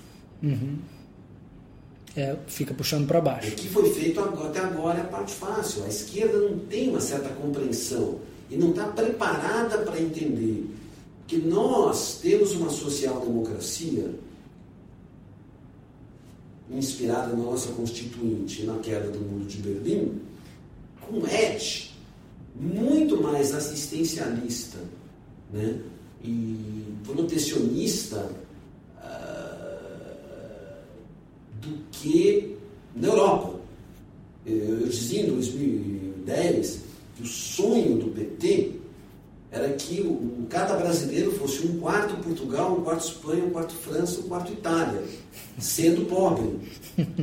[0.42, 0.78] Uhum.
[2.14, 3.48] É, fica puxando para baixo.
[3.48, 5.84] O que foi feito até agora é a parte fácil.
[5.84, 8.18] A esquerda não tem uma certa compreensão
[8.52, 10.66] e não está preparada para entender
[11.26, 14.14] que nós temos uma social-democracia
[16.70, 20.20] inspirada na nossa Constituinte na queda do Muro de Berlim,
[21.00, 21.92] com edge
[22.54, 24.78] muito mais assistencialista
[25.50, 25.80] né?
[26.22, 28.30] e protecionista
[28.98, 29.72] uh,
[31.62, 32.58] do que
[32.94, 33.58] na Europa.
[34.44, 36.91] Eu, eu dizia em 2010 que
[37.22, 38.72] o sonho do PT
[39.50, 44.20] era que o, cada brasileiro fosse um quarto Portugal, um quarto Espanha, um quarto França,
[44.20, 45.02] um quarto Itália,
[45.58, 46.58] sendo pobre.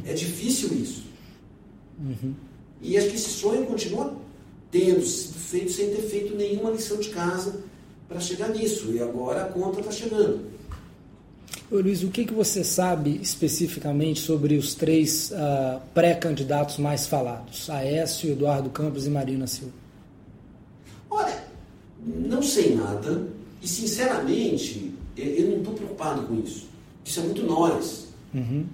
[0.06, 1.04] É difícil isso.
[2.00, 2.34] Uhum.
[2.82, 4.16] E acho que esse sonho continua
[4.72, 7.64] tendo sido feito sem ter feito nenhuma lição de casa
[8.08, 8.92] para chegar nisso.
[8.92, 10.42] E agora a conta está chegando.
[11.72, 17.70] Ô, Luiz, o que, que você sabe especificamente sobre os três uh, pré-candidatos mais falados?
[17.70, 19.79] Aécio, Eduardo Campos e Marina Silva.
[21.10, 21.44] Olha,
[22.06, 23.28] não sei nada
[23.62, 26.68] e, sinceramente, eu não estou preocupado com isso.
[27.04, 28.08] Isso é muito nós.
[28.34, 28.66] Uhum.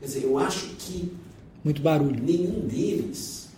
[0.00, 1.10] Quer dizer, eu acho que
[1.64, 2.22] muito barulho.
[2.22, 3.48] nenhum deles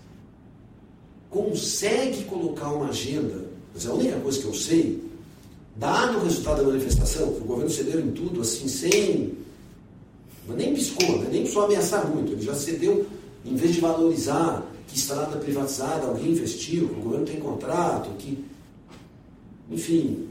[1.31, 3.47] consegue colocar uma agenda.
[3.75, 5.03] Mas a única coisa que eu sei,
[5.77, 9.35] dado o resultado da manifestação, que o governo cedeu em tudo, assim, sem.
[10.47, 11.29] Mas nem piscou, né?
[11.31, 12.33] nem precisou ameaçar muito.
[12.33, 13.07] Ele já cedeu,
[13.45, 18.45] em vez de valorizar que estrada privatizada alguém investiu, que o governo tem contrato, que
[19.71, 20.27] enfim.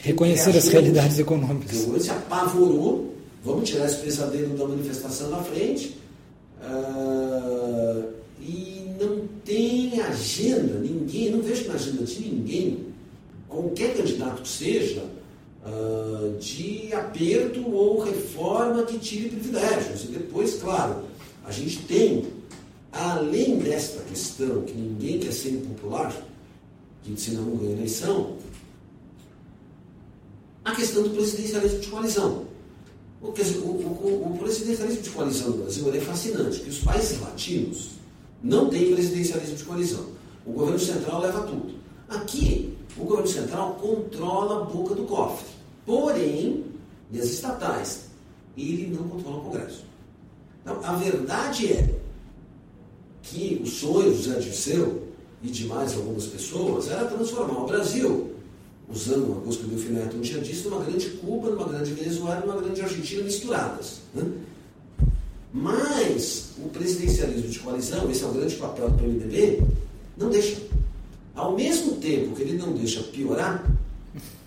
[0.00, 1.86] Reconhecer as realidades econômicas.
[1.86, 5.98] O se apavorou, vamos tirar esse pesadelo da manifestação da frente,
[6.62, 8.08] uh,
[8.40, 12.86] e não tem agenda, ninguém, não vejo na agenda de ninguém,
[13.48, 15.02] qualquer candidato que seja,
[15.66, 20.04] uh, de aperto ou reforma que tire privilégios.
[20.04, 21.02] E depois, claro,
[21.44, 22.24] a gente tem,
[22.92, 26.14] além desta questão que ninguém quer ser impopular,
[27.02, 28.36] que se não ganha eleição,
[30.64, 32.44] a questão do presidencialismo de coalizão.
[33.20, 37.90] O, o, o, o presidencialismo de coalizão no Brasil é fascinante, que os países latinos
[38.42, 40.06] não têm presidencialismo de coalizão.
[40.46, 41.74] O governo central leva tudo.
[42.08, 45.46] Aqui, o governo central controla a boca do cofre.
[45.84, 46.64] Porém,
[47.10, 48.04] e as estatais,
[48.56, 49.84] ele não controla o Congresso.
[50.62, 51.97] Então, a verdade é
[53.30, 55.08] que o sonho do José Dirceu
[55.42, 58.32] e de mais algumas pessoas era transformar o Brasil,
[58.92, 61.92] usando uma coisa que o Delfim Neto um dia disse, numa grande Cuba, numa grande
[61.92, 64.00] Venezuela, numa grande Argentina misturadas.
[64.14, 64.24] Né?
[65.52, 69.62] Mas o presidencialismo de coalizão, esse é o grande papel do PMDB,
[70.16, 70.60] não deixa.
[71.34, 73.64] Ao mesmo tempo que ele não deixa piorar,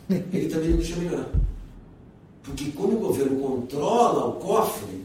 [0.09, 1.29] ele também não deixa melhorar.
[2.43, 5.01] Porque como o governo controla o cofre,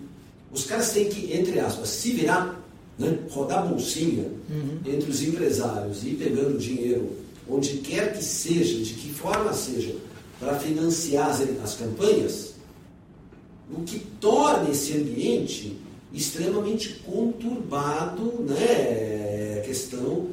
[0.52, 2.55] os caras têm que, entre aspas, se virar,
[2.98, 3.18] né?
[3.30, 4.78] rodar bolsinha uhum.
[4.84, 7.10] entre os empresários e ir pegando dinheiro
[7.48, 9.94] onde quer que seja, de que forma seja,
[10.40, 12.54] para financiar as, as campanhas,
[13.70, 15.76] o que torna esse ambiente
[16.12, 19.62] extremamente conturbado, né?
[19.64, 20.28] questão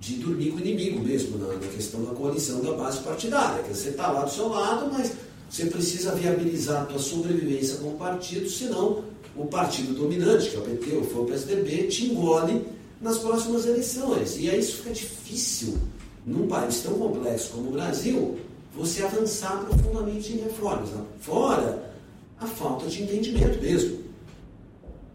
[0.00, 3.62] de dormir com o inimigo mesmo, na, na questão da coalizão da base partidária.
[3.62, 5.12] Que você está lá do seu lado, mas
[5.50, 9.02] você precisa viabilizar a sua sobrevivência com o partido, senão
[9.38, 12.66] o partido dominante, que é o PT ou for o PSDB, te engole
[13.00, 14.36] nas próximas eleições.
[14.38, 15.78] E aí isso fica difícil,
[16.26, 18.38] num país tão complexo como o Brasil,
[18.76, 20.90] você avançar profundamente em reformas.
[20.90, 21.04] Né?
[21.20, 21.92] Fora
[22.40, 23.98] a falta de entendimento mesmo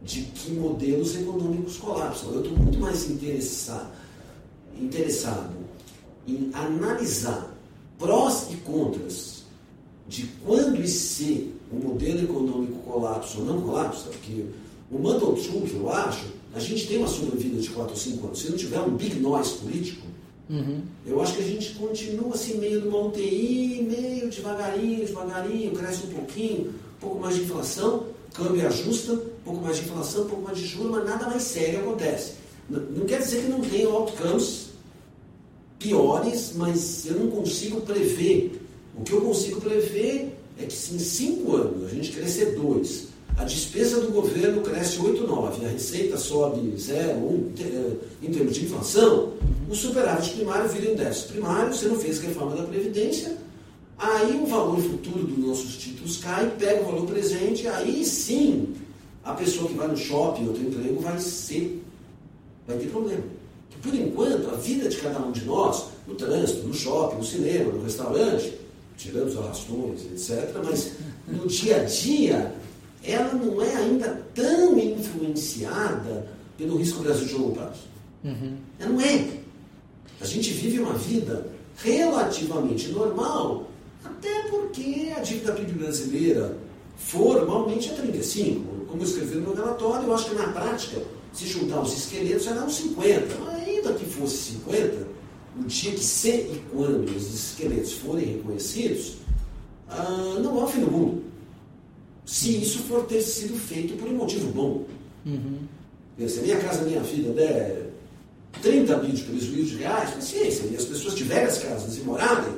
[0.03, 2.31] de que modelos econômicos colapsam.
[2.31, 3.91] Eu estou muito mais interessado,
[4.79, 5.53] interessado
[6.27, 7.53] em analisar
[7.97, 9.43] prós e contras
[10.07, 14.45] de quando e se o modelo econômico colapsa ou não colapsa, porque
[14.91, 18.41] o Mandel Truth, eu acho, a gente tem uma sobrevida de 4 ou 5 anos.
[18.41, 20.05] Se não tiver um big noise político,
[20.49, 20.81] uhum.
[21.05, 26.11] eu acho que a gente continua assim, meio numa UTI, meio devagarinho, devagarinho, cresce um
[26.11, 30.43] pouquinho, um pouco mais de inflação, câmbio ajusta, um pouco mais de inflação, um pouco
[30.43, 32.33] mais de juros, mas nada mais sério acontece.
[32.69, 34.69] Não, não quer dizer que não tenha outcomes
[35.79, 38.61] piores, mas eu não consigo prever.
[38.95, 43.07] O que eu consigo prever é que se em cinco anos a gente crescer dois,
[43.37, 48.55] a despesa do governo cresce 8, 9, a receita sobe 0, 1 eh, em termos
[48.55, 49.33] de inflação,
[49.67, 53.35] o superávit primário vira em déficit primário, você não fez reforma da Previdência,
[53.97, 58.75] aí o valor futuro dos nossos títulos cai, pega o valor presente, aí sim
[59.23, 61.83] a pessoa que vai no shopping ou tem emprego vai ser,
[62.67, 63.23] vai ter problema.
[63.81, 67.71] Por enquanto, a vida de cada um de nós, no trânsito, no shopping, no cinema,
[67.71, 68.53] no restaurante,
[68.97, 70.93] tirando os arrastões, etc., mas
[71.27, 72.53] no dia a dia,
[73.03, 76.27] ela não é ainda tão influenciada
[76.57, 77.81] pelo risco Brasil de longo prazo.
[78.23, 78.57] Uhum.
[78.79, 79.27] Ela não é.
[80.21, 83.69] A gente vive uma vida relativamente normal,
[84.03, 86.57] até porque a dívida PIB brasileira
[86.95, 88.85] formalmente é 35.
[88.87, 91.01] Como eu escrevi no meu relatório, eu acho que na prática,
[91.33, 93.35] se juntar os esqueletos, era uns 50.
[93.43, 95.07] Mas ainda que fosse 50,
[95.59, 99.17] o dia que se e quando os esqueletos forem reconhecidos,
[99.89, 101.23] ah, não o fim do mundo.
[102.25, 104.85] Se isso for ter sido feito por um motivo bom.
[105.25, 105.59] Uhum.
[106.27, 107.89] Se a minha casa, minha vida der
[108.61, 112.53] 30 bilhões de prejuízo de reais, paciência, e as pessoas tiverem as casas e morarem,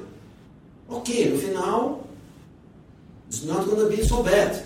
[0.87, 2.07] ok, no final,
[3.27, 4.63] it's not gonna be so bad.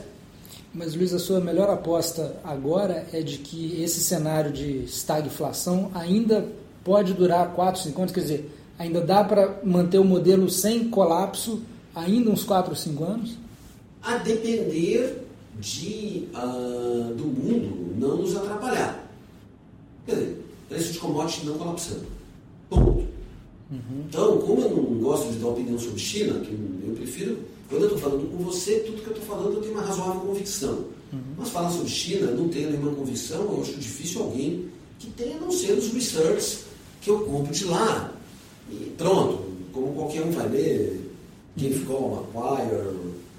[0.74, 6.48] Mas, Luiz, a sua melhor aposta agora é de que esse cenário de estagflação ainda
[6.84, 8.14] pode durar 4, 5 anos?
[8.14, 11.62] Quer dizer, ainda dá para manter o modelo sem colapso
[11.94, 13.38] ainda uns 4 ou 5 anos?
[14.02, 15.26] A depender
[15.60, 19.06] de, uh, do mundo não nos atrapalhar.
[20.06, 22.06] Quer dizer, preço de commodity não colapsando.
[22.70, 23.08] Ponto.
[23.72, 24.06] Uhum.
[24.08, 27.40] Então, como eu não gosto de dar opinião sobre China, que eu prefiro,
[27.70, 30.22] quando eu estou falando com você, tudo que eu estou falando eu tenho uma razoável
[30.22, 30.86] convicção.
[31.12, 31.20] Uhum.
[31.38, 34.66] Mas falar sobre China, não tenho nenhuma convicção, eu acho difícil alguém
[34.98, 36.69] que tenha, a não ser os research
[37.10, 38.14] que eu compro de lá.
[38.72, 39.44] E pronto,
[39.74, 41.02] como qualquer um vai ler,
[41.58, 42.70] quem ficou Macquarie,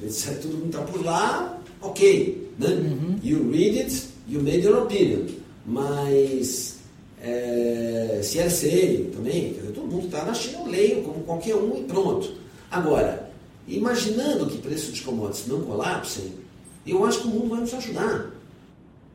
[0.03, 2.51] etc., tudo mundo está por lá, ok.
[2.59, 2.69] Né?
[2.69, 3.19] Uhum.
[3.23, 5.27] You read it, you made your opinion.
[5.65, 6.79] Mas
[7.23, 11.79] é, CLC também, quer dizer, todo mundo está na China, eu leio como qualquer um
[11.79, 12.33] e pronto.
[12.71, 13.31] Agora,
[13.69, 16.33] imaginando que preços de commodities não colapsem,
[16.85, 18.31] eu acho que o mundo vai nos ajudar.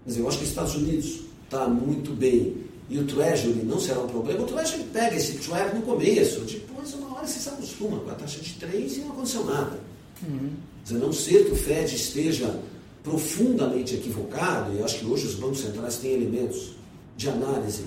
[0.05, 4.01] Dizer, eu acho que os Estados Unidos está muito bem e o Treasury não será
[4.01, 7.99] um problema, o Treasury pega esse trap no começo, depois uma hora você se acostuma
[7.99, 9.79] com a taxa de 3 e não aconteceu nada.
[10.25, 10.51] Uhum.
[10.89, 12.59] a não ser que o Fed esteja
[13.03, 16.71] profundamente equivocado, e acho que hoje os bancos centrais têm elementos
[17.17, 17.83] de análise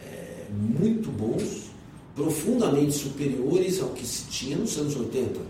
[0.00, 1.70] é, muito bons,
[2.14, 5.40] profundamente superiores ao que se tinha nos anos 80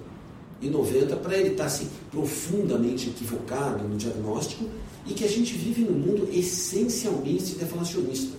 [0.61, 4.65] e 90, para ele estar assim, profundamente equivocado no diagnóstico
[5.07, 8.37] e que a gente vive num mundo essencialmente deflacionista.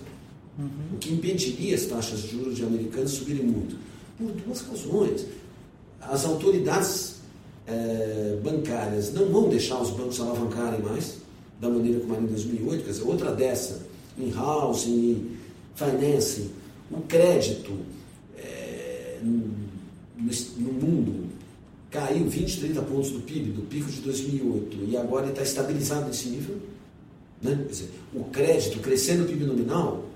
[0.58, 0.68] Uhum.
[0.94, 3.76] O que impediria as taxas de juros de americanos subirem muito?
[4.18, 5.26] Por duas razões.
[6.00, 7.16] As autoridades
[7.66, 11.18] é, bancárias não vão deixar os bancos alavancarem mais,
[11.60, 13.86] da maneira como era em 2008, quer dizer, outra dessa,
[14.18, 15.36] em housing,
[15.74, 16.50] financing,
[16.90, 17.72] o crédito
[18.36, 21.28] é, no, mundo
[21.90, 26.28] caiu 20, 30 pontos do PIB, do pico de 2008, e agora está estabilizado nesse
[26.28, 26.56] nível.
[27.40, 27.66] Né?
[27.68, 30.07] Dizer, o crédito crescendo o PIB nominal,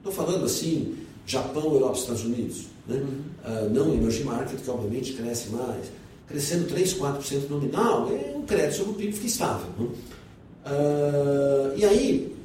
[0.00, 0.96] estou falando assim,
[1.26, 2.96] Japão, Europa, Estados Unidos, né?
[2.96, 3.20] Uhum.
[3.44, 5.86] Uh, não emerging market, que obviamente cresce mais,
[6.26, 9.66] crescendo 3, 4% nominal, é um crédito sobre o PIB fica estável.
[9.78, 9.88] Né?
[10.66, 12.36] Uh, e aí,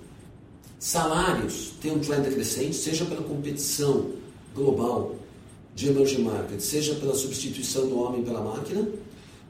[0.80, 4.12] salários têm um trend crescente, seja pela competição
[4.54, 5.16] global
[5.76, 8.88] de emerging market, seja pela substituição do homem pela máquina,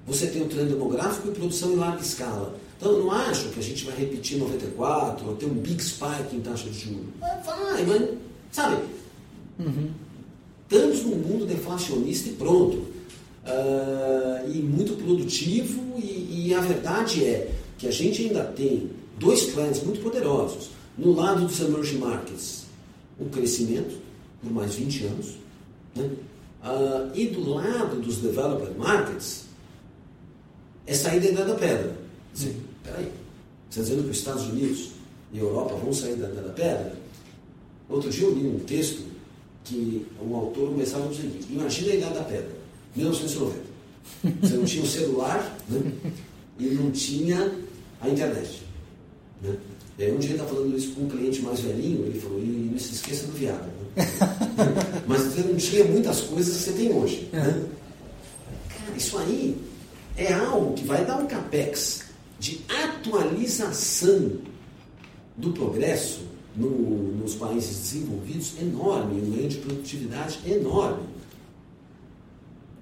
[0.08, 2.56] você tem um trend demográfico e produção em larga escala.
[2.78, 6.36] Então, eu não acho que a gente vai repetir 94 ou ter um big spike
[6.36, 7.06] em taxa de juros.
[7.20, 8.10] Vai, mas,
[8.52, 8.84] sabe?
[9.60, 9.90] Uhum.
[10.70, 12.78] Estamos num mundo deflacionista e pronto.
[12.78, 19.46] Uh, e muito produtivo, e, e, a verdade é que a gente ainda tem dois
[19.48, 20.72] trends muito poderosos.
[20.98, 22.66] No lado dos emerging markets,
[23.20, 23.96] o crescimento
[24.42, 25.36] por mais 20 anos,
[25.96, 26.10] né?
[26.64, 29.46] uh, e do lado dos developed markets,
[30.86, 31.98] é sair da idade da pedra.
[32.34, 32.56] Sim.
[32.86, 33.12] Peraí,
[33.70, 34.90] você está dizendo que os Estados Unidos
[35.34, 36.96] e a Europa vão sair da da pedra?
[37.90, 39.04] Outro dia eu li um texto
[39.64, 42.52] que o autor começava o seguinte: imagina a idade da pedra,
[42.96, 43.76] 1990.
[44.42, 45.92] Você não tinha o celular né?
[46.60, 47.52] e não tinha
[48.00, 48.62] a internet.
[49.42, 49.56] Né?
[49.98, 52.40] E aí um dia ele está falando isso com um cliente mais velhinho, ele falou,
[52.40, 53.66] e não se esqueça do Viagra.
[53.96, 54.06] Né?
[55.08, 57.30] Mas você não tinha muitas coisas que você tem hoje.
[57.32, 57.66] Né?
[58.70, 59.58] Cara, isso aí
[60.18, 62.05] é algo que vai dar um capex
[62.40, 64.40] de atualização
[65.38, 66.22] do progresso
[66.56, 71.04] no, nos países desenvolvidos enorme, um ganho de produtividade enorme.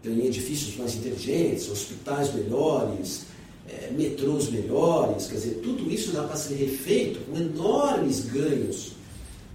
[0.01, 3.25] Tem edifícios mais inteligentes, hospitais melhores,
[3.67, 8.91] é, metrôs melhores, quer dizer, tudo isso dá para ser refeito com enormes ganhos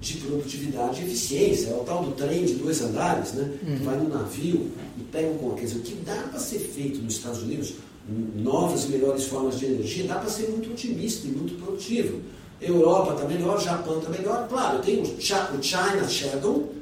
[0.01, 1.69] de produtividade e eficiência.
[1.69, 3.53] É o tal do trem de dois andares, né?
[3.67, 3.85] Uhum.
[3.85, 7.15] Vai no navio e pega um Quer dizer, o que dá para ser feito nos
[7.15, 7.75] Estados Unidos,
[8.09, 12.21] novas e melhores formas de energia, dá para ser muito otimista e muito produtivo.
[12.61, 14.49] Europa está melhor, Japão está melhor.
[14.49, 15.07] Claro, tem o
[15.63, 16.73] China Shadow,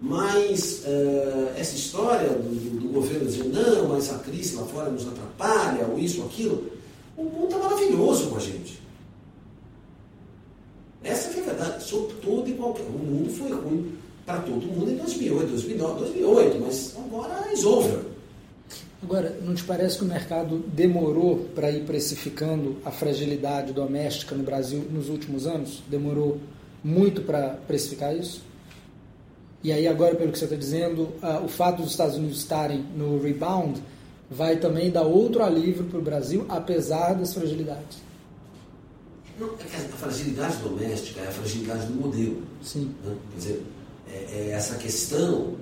[0.00, 5.06] mas uh, essa história do, do, governo dizer não, mas a crise lá fora nos
[5.06, 6.72] atrapalha, ou isso, ou aquilo,
[7.16, 8.82] o mundo está maravilhoso com a gente.
[11.04, 12.86] Essa é a verdade, sobre todo e qualquer.
[12.86, 18.11] O mundo foi ruim para todo mundo em 2008, 2009, 2008, mas agora is over.
[19.02, 24.44] Agora, não te parece que o mercado demorou para ir precificando a fragilidade doméstica no
[24.44, 25.82] Brasil nos últimos anos?
[25.88, 26.38] Demorou
[26.84, 28.42] muito para precificar isso?
[29.64, 31.08] E aí, agora, pelo que você está dizendo,
[31.44, 33.82] o fato dos Estados Unidos estarem no rebound
[34.30, 37.98] vai também dar outro alívio para o Brasil, apesar das fragilidades.
[39.38, 42.42] Não, é que a fragilidade doméstica é a fragilidade do modelo.
[42.62, 42.94] Sim.
[43.04, 43.16] Né?
[43.30, 43.62] Quer dizer,
[44.08, 45.54] é, é essa questão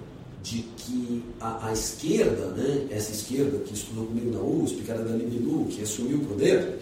[0.43, 5.05] de que a, a, esquerda, né, essa esquerda que estudou comigo na USP, que era
[5.05, 6.79] da Libilu, que assumiu o poder,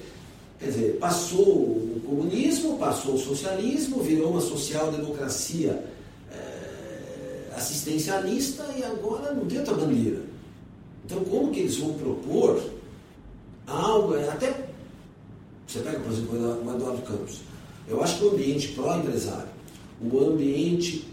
[0.59, 5.85] quer dizer, passou o comunismo, passou o socialismo, virou uma social-democracia
[6.33, 10.23] é, assistencialista e agora não tem outra maneira.
[11.05, 12.63] Então, como que eles vão propor
[13.67, 14.69] algo, é, até,
[15.67, 17.41] você pega, por exemplo, o Eduardo Campos,
[17.89, 19.49] eu acho que o ambiente pró-empresário,
[20.01, 21.09] o ambiente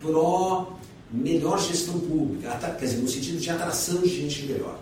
[0.00, 0.78] pró
[1.12, 4.78] melhor gestão pública, quer dizer, no sentido de atração de gente melhor.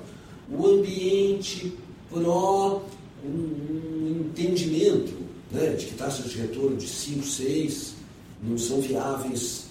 [0.49, 1.72] O ambiente
[2.09, 2.83] pró
[3.24, 5.12] um, entendimento
[5.51, 7.95] né, de que taxas de retorno de 5, 6
[8.43, 9.66] não são viáveis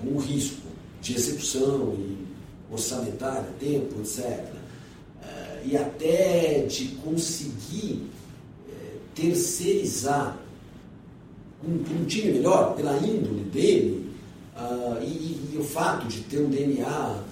[0.00, 0.62] com o risco
[1.02, 2.16] de execução e
[2.72, 4.20] orçamentária, tempo, etc.
[5.22, 8.06] Eh, e até de conseguir
[8.68, 10.38] eh, terceirizar
[11.66, 13.99] um, um time melhor, pela índole dele,
[14.60, 17.22] Uh, e, e, o fato de ter um DNA,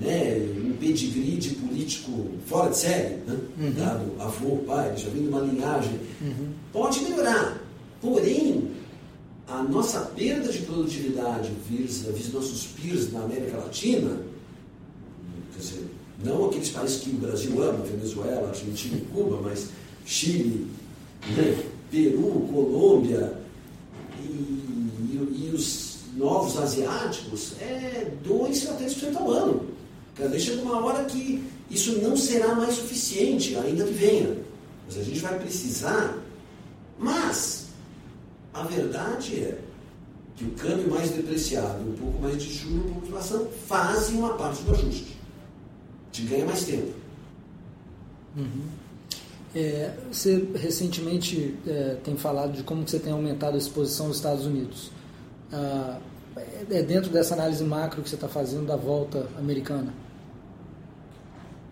[0.00, 3.72] né, um pedigree de político fora de série, né, uhum.
[3.72, 6.48] dado avô, pai, já vem de uma linhagem, uhum.
[6.72, 7.62] pode melhorar.
[8.00, 8.72] Porém,
[9.46, 14.18] a nossa perda de produtividade vis, vis nossos peers na América Latina,
[15.52, 15.86] quer dizer,
[16.24, 19.68] não aqueles países que o Brasil ama, Venezuela, Argentina e Cuba, mas
[20.04, 20.66] Chile,
[21.36, 23.38] né, Peru, Colômbia
[24.24, 24.61] e,
[26.14, 29.66] novos asiáticos é 2 a 3% ao ano.
[30.14, 34.36] Quer dizer, chega uma hora que isso não será mais suficiente, ainda que venha.
[34.86, 36.18] Mas a gente vai precisar.
[36.98, 37.68] Mas
[38.52, 39.58] a verdade é
[40.36, 44.18] que o câmbio mais depreciado, um pouco mais de juros, um pouco de inflação, fazem
[44.18, 45.16] uma parte do ajuste.
[46.10, 46.92] Te ganha mais tempo.
[48.36, 48.64] Uhum.
[49.54, 54.46] É, você recentemente é, tem falado de como você tem aumentado a exposição aos Estados
[54.46, 54.90] Unidos.
[55.52, 55.98] Ah,
[56.70, 59.92] é dentro dessa análise macro que você está fazendo da volta americana?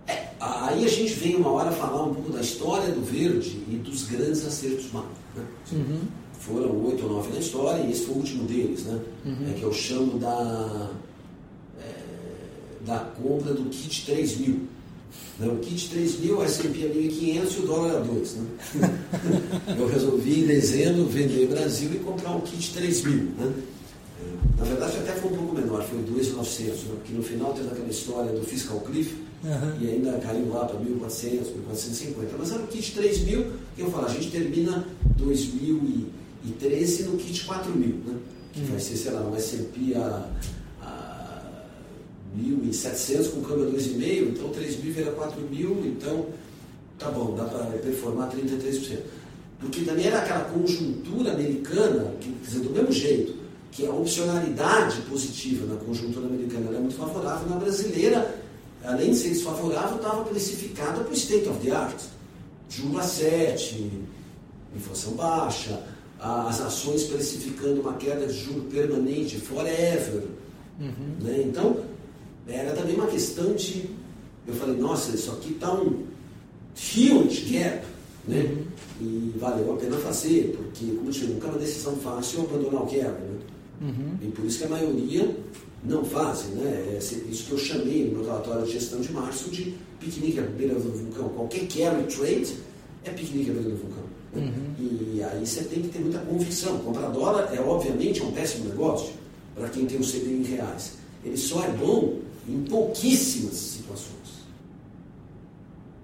[0.06, 3.76] É, aí a gente vem uma hora falar um pouco da história do verde e
[3.76, 5.10] dos grandes acertos macro.
[5.34, 5.44] Né?
[5.72, 6.00] Uhum.
[6.38, 9.00] Foram oito ou nove na história e esse foi o último deles, né?
[9.24, 9.50] Uhum.
[9.50, 10.90] É que eu chamo da,
[11.80, 11.94] é,
[12.86, 14.60] da compra do kit 3000.
[15.38, 15.48] Né?
[15.48, 18.36] O kit 3000, o S&P a 1.500 e o dólar a 2.
[18.36, 18.46] Né?
[19.78, 23.14] eu resolvi em dezembro vender Brasil e comprar um kit 3000.
[23.38, 23.52] Né?
[24.58, 26.94] Na verdade, até foi um pouco menor, foi 2,900, né?
[26.96, 29.80] porque no final teve aquela história do Fiscal Cliff, uhum.
[29.80, 32.28] e ainda caiu lá para 1.400, 1.450.
[32.38, 37.70] Mas era o kit 3.000, que eu falo, a gente termina 2013 no kit 4.000,
[38.06, 38.18] né?
[38.52, 38.66] que uhum.
[38.66, 40.28] vai ser, sei lá, um S&P a,
[40.82, 41.42] a
[42.38, 46.26] 1.700 com câmbio a 2,5, então 3.000 vira 4.000, então
[46.98, 48.98] tá bom, dá para performar 33%.
[49.58, 53.29] Porque também era aquela conjuntura americana, que, quer dizer, do mesmo jeito,
[53.70, 58.34] que a opcionalidade positiva na conjuntura americana é muito favorável, na brasileira,
[58.84, 62.00] além de ser desfavorável, estava precificada para o state of the art.
[62.68, 63.90] Juro a 7,
[64.74, 65.82] inflação baixa,
[66.18, 70.24] as ações precificando uma queda de juro permanente, forever.
[70.78, 71.16] Uhum.
[71.20, 71.42] Né?
[71.46, 71.84] Então,
[72.46, 73.90] era também uma questão de.
[74.46, 76.04] Eu falei, nossa, isso aqui está um
[76.76, 77.84] huge gap.
[78.26, 78.42] Né?
[78.42, 78.66] Uhum.
[79.00, 82.82] E valeu a pena fazer, porque, como eu disse, nunca é uma decisão fácil abandonar
[82.82, 83.29] o gap.
[83.80, 84.18] Uhum.
[84.20, 85.36] E por isso que a maioria
[85.84, 86.52] não fazem.
[86.52, 86.94] Né?
[86.94, 90.42] É isso que eu chamei no meu relatório de gestão de março de piquenique à
[90.42, 91.28] beira do vulcão.
[91.30, 92.54] Qualquer carry trade
[93.04, 94.04] é piquenique à beira do vulcão.
[94.34, 94.42] Né?
[94.42, 95.16] Uhum.
[95.16, 96.78] E aí você tem que ter muita convicção.
[96.80, 99.12] Comprar dólar é obviamente um péssimo negócio
[99.54, 100.94] para quem tem um CDI em reais.
[101.24, 102.18] Ele só é bom
[102.48, 104.20] em pouquíssimas situações.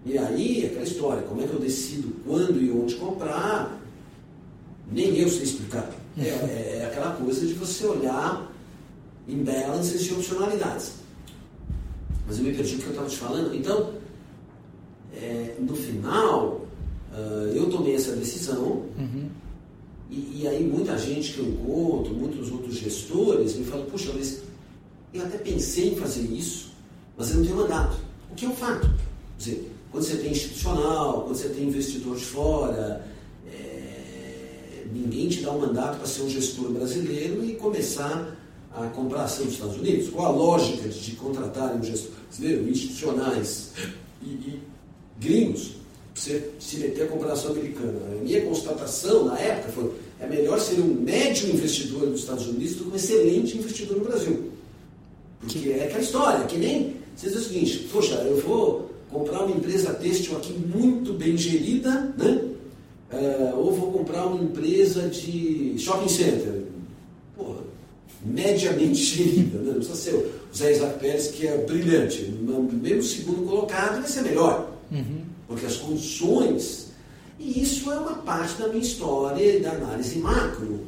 [0.04, 3.80] E aí, aquela história, como é que eu decido quando e onde comprar?
[4.90, 5.90] Nem eu sei explicar.
[6.18, 8.50] É, é, aquela coisa de você olhar
[9.28, 10.92] imbalances e opcionalidades.
[12.26, 13.54] Mas eu me perdi o que eu estava te falando.
[13.54, 13.94] Então,
[15.14, 16.66] é, no final,
[17.12, 18.84] uh, eu tomei essa decisão.
[18.98, 19.28] Uhum.
[20.10, 24.42] E, e, aí muita gente que eu encontro, muitos outros gestores, me falam, puxa, mas
[25.12, 26.72] eu até pensei em fazer isso,
[27.16, 27.96] mas eu não tenho mandato.
[28.30, 28.86] O que é um fato?
[28.86, 33.04] Quer dizer, quando você tem institucional, quando você tem investidor de fora,
[34.96, 38.36] ninguém te dá um mandato para ser um gestor brasileiro e começar
[38.74, 40.10] a comprar ação dos Estados Unidos.
[40.10, 43.70] Qual a lógica de, contratar um gestor brasileiro, institucionais
[44.22, 44.62] e, e
[45.18, 45.76] gringos,
[46.12, 47.98] para você se meter a comprar ação americana?
[48.12, 52.76] A minha constatação na época foi é melhor ser um médio investidor nos Estados Unidos
[52.76, 54.50] do que um excelente investidor no Brasil.
[55.40, 59.54] Porque é aquela história, que nem você diz o seguinte, poxa, eu vou comprar uma
[59.56, 62.45] empresa têxtil aqui muito bem gerida, né?
[63.16, 66.62] É, ou vou comprar uma empresa de shopping center.
[67.36, 67.60] Porra,
[68.24, 69.72] mediamente gerida, né?
[69.72, 74.22] não precisa ser o Zé Isaac Pérez, que é brilhante, mesmo segundo colocado vai ser
[74.22, 75.22] melhor, uhum.
[75.46, 76.88] porque as condições,
[77.38, 80.80] e isso é uma parte da minha história da análise macro,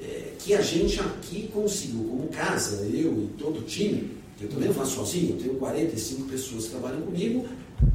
[0.00, 4.10] é, que a gente aqui conseguiu, como casa, eu e todo o time,
[4.40, 7.46] eu também não faço sozinho, eu tenho 45 pessoas que trabalham comigo,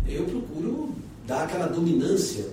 [0.08, 2.46] eu procuro dar aquela dominância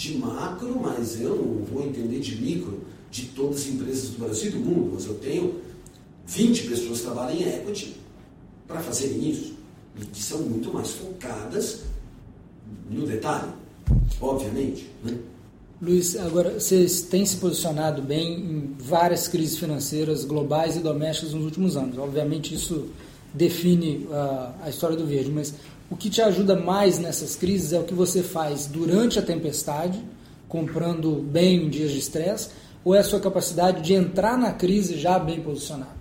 [0.00, 2.80] de macro, mas eu não vou entender de micro
[3.10, 5.60] de todas as empresas do Brasil e do mundo, mas eu tenho
[6.26, 7.96] 20 pessoas que trabalham em equity
[8.66, 9.52] para fazerem isso
[10.00, 11.80] e que são muito mais focadas
[12.88, 13.52] no detalhe,
[14.22, 14.88] obviamente.
[15.04, 15.18] Né?
[15.82, 21.44] Luiz, agora vocês têm se posicionado bem em várias crises financeiras globais e domésticas nos
[21.44, 21.98] últimos anos.
[21.98, 22.88] Obviamente isso
[23.34, 25.54] define uh, a história do verde, mas
[25.90, 30.00] o que te ajuda mais nessas crises é o que você faz durante a tempestade,
[30.48, 32.50] comprando bem em dias de estresse,
[32.84, 35.98] ou é a sua capacidade de entrar na crise já bem posicionado?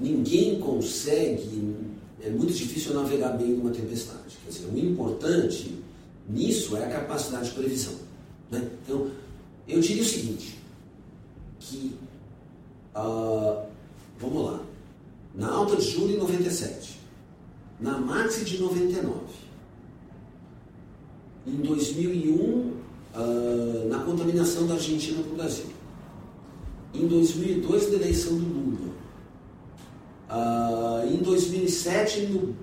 [0.00, 1.76] Ninguém consegue,
[2.22, 4.38] é muito difícil navegar bem numa tempestade.
[4.44, 5.78] Quer dizer, o importante
[6.28, 7.94] nisso é a capacidade de previsão.
[8.50, 8.66] Né?
[8.84, 9.10] Então,
[9.66, 10.58] eu diria o seguinte,
[11.60, 11.94] que,
[12.96, 13.62] uh,
[14.18, 14.62] vamos lá,
[15.34, 16.97] na alta de julho de 97,
[17.80, 19.14] na Maxi de 99.
[21.46, 22.74] Em 2001, uh,
[23.14, 25.66] ah, na contaminação da Argentina para o Brasil.
[26.92, 28.92] Em 2002, na eleição do Lula.
[30.30, 32.54] Uh, em 2007, no,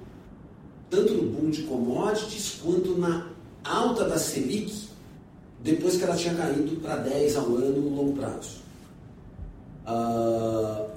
[0.89, 3.27] tanto no boom de commodities quanto na
[3.63, 4.89] alta da Selic,
[5.63, 8.65] depois que ela tinha caído para 10 ao ano no longo prazo.
[9.87, 10.91] Uh,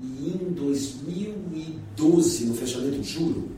[0.00, 3.51] e em 2012, no fechamento de julho,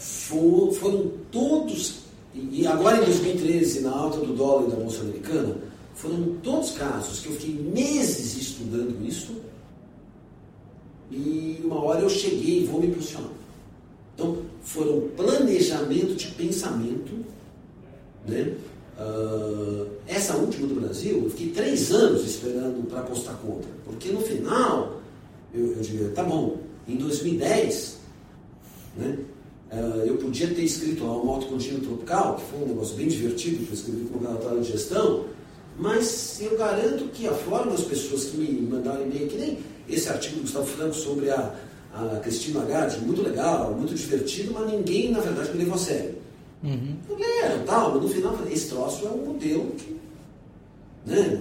[0.00, 2.00] for, foram todos,
[2.34, 5.56] e agora em 2013, na alta do dólar e da Bolsa Americana,
[5.94, 9.36] Foram todos casos que eu fiquei meses estudando isso
[11.10, 13.30] e uma hora eu cheguei e vou me posicionar.
[14.14, 17.12] Então, foram planejamento de pensamento.
[18.26, 18.54] Né?
[18.98, 23.70] Uh, essa última do Brasil, eu fiquei três anos esperando para apostar contra.
[23.84, 25.02] Porque no final,
[25.52, 27.98] eu, eu digo, tá bom, em 2010,
[28.96, 29.18] né,
[30.06, 33.64] eu podia ter escrito lá o moto contínuo tropical, que foi um negócio bem divertido,
[33.64, 35.26] que eu escrevi como relatório de gestão,
[35.78, 39.58] mas eu garanto que a forma das pessoas que me mandaram e-mail, que nem
[39.88, 41.54] esse artigo do Gustavo Franco sobre a
[41.92, 46.14] a Cristina Lagarde, muito legal, muito divertido, mas ninguém, na verdade, me levou a sério.
[46.62, 46.96] Uhum.
[47.08, 49.96] Eu leram, tal, mas no final, esse troço é um modelo que,
[51.06, 51.40] né,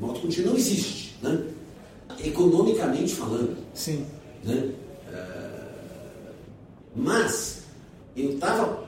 [0.00, 1.42] moto contínua não existe, né?
[2.24, 3.56] Economicamente falando.
[3.74, 4.04] Sim.
[4.44, 4.70] Né?
[6.94, 7.62] Mas,
[8.16, 8.84] eu estava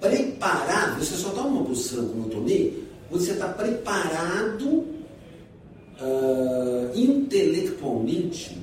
[0.00, 4.66] preparado, você só está numa posição como eu tomei, você está preparado
[6.00, 8.58] uh, intelectualmente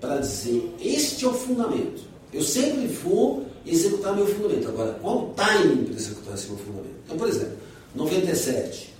[0.00, 2.02] para dizer este é o fundamento.
[2.32, 4.68] Eu sempre vou executar meu fundamento.
[4.68, 6.94] Agora, qual o timing para executar esse meu fundamento?
[7.04, 7.56] Então, por exemplo,
[7.94, 8.94] 97.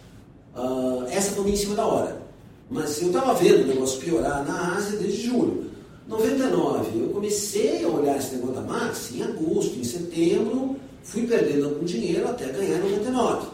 [0.54, 2.20] Uh, ah, essa foi em cima da hora.
[2.68, 5.69] Mas eu estava vendo o negócio piorar na Ásia desde julho.
[6.10, 11.66] 99, eu comecei a olhar esse negócio da Max em agosto, em setembro, fui perdendo
[11.66, 13.46] algum dinheiro até ganhar em 99.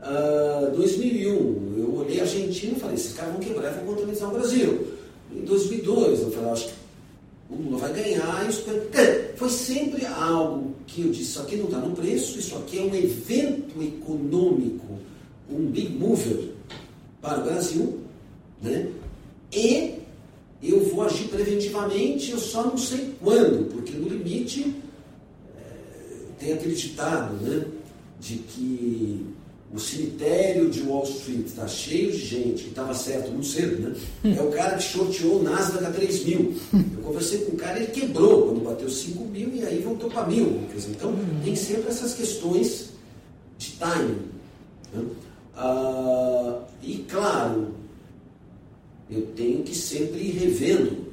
[0.00, 4.30] Uh, 2001, eu olhei a Argentina e falei, esses caras vão quebrar e vão contabilizar
[4.30, 4.86] o Brasil.
[5.34, 6.74] Em 2002, eu falei, acho que
[7.50, 8.48] o Lula vai ganhar.
[8.48, 8.64] Isso
[9.34, 12.82] foi sempre algo que eu disse, isso aqui não está no preço, isso aqui é
[12.82, 14.86] um evento econômico,
[15.50, 16.52] um big mover
[17.20, 17.98] para o Brasil,
[18.62, 18.88] né?
[19.52, 19.97] e
[20.62, 24.74] eu vou agir preventivamente, eu só não sei quando, porque no limite
[25.56, 25.62] é,
[26.38, 27.64] tem aquele ditado né,
[28.18, 29.26] de que
[29.72, 34.34] o cemitério de Wall Street está cheio de gente, que estava certo muito cedo, né?
[34.36, 36.54] É o cara que shorteou o Nasdaq a 3 mil.
[36.72, 40.26] Eu conversei com o cara, ele quebrou quando bateu 5 mil e aí voltou para
[40.26, 40.62] mil.
[40.88, 42.90] Então, tem sempre essas questões
[43.58, 44.22] de timing.
[44.94, 45.04] Né?
[45.54, 47.74] Ah, e, claro,
[49.10, 51.08] eu tenho que sempre ir revendo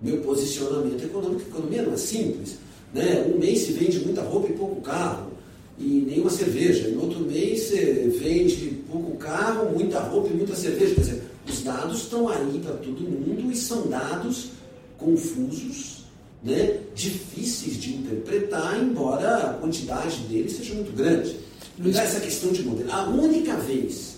[0.00, 1.42] meu posicionamento econômico.
[1.42, 2.58] A economia não é simples.
[2.92, 3.32] Né?
[3.34, 5.30] Um mês se vende muita roupa e pouco carro
[5.78, 6.88] e nenhuma cerveja.
[6.88, 10.94] No outro mês você vende pouco carro, muita roupa e muita cerveja.
[10.94, 14.50] Quer dizer, os dados estão aí para todo mundo e são dados
[14.98, 16.04] confusos,
[16.42, 16.80] né?
[16.94, 21.36] difíceis de interpretar, embora a quantidade deles seja muito grande.
[21.78, 21.94] Luiz...
[21.94, 22.90] Então, essa questão de modelo.
[22.90, 24.16] A única vez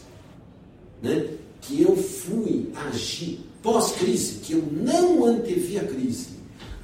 [1.03, 1.27] né,
[1.71, 6.29] que eu fui agir pós-crise, que eu não antevi a crise,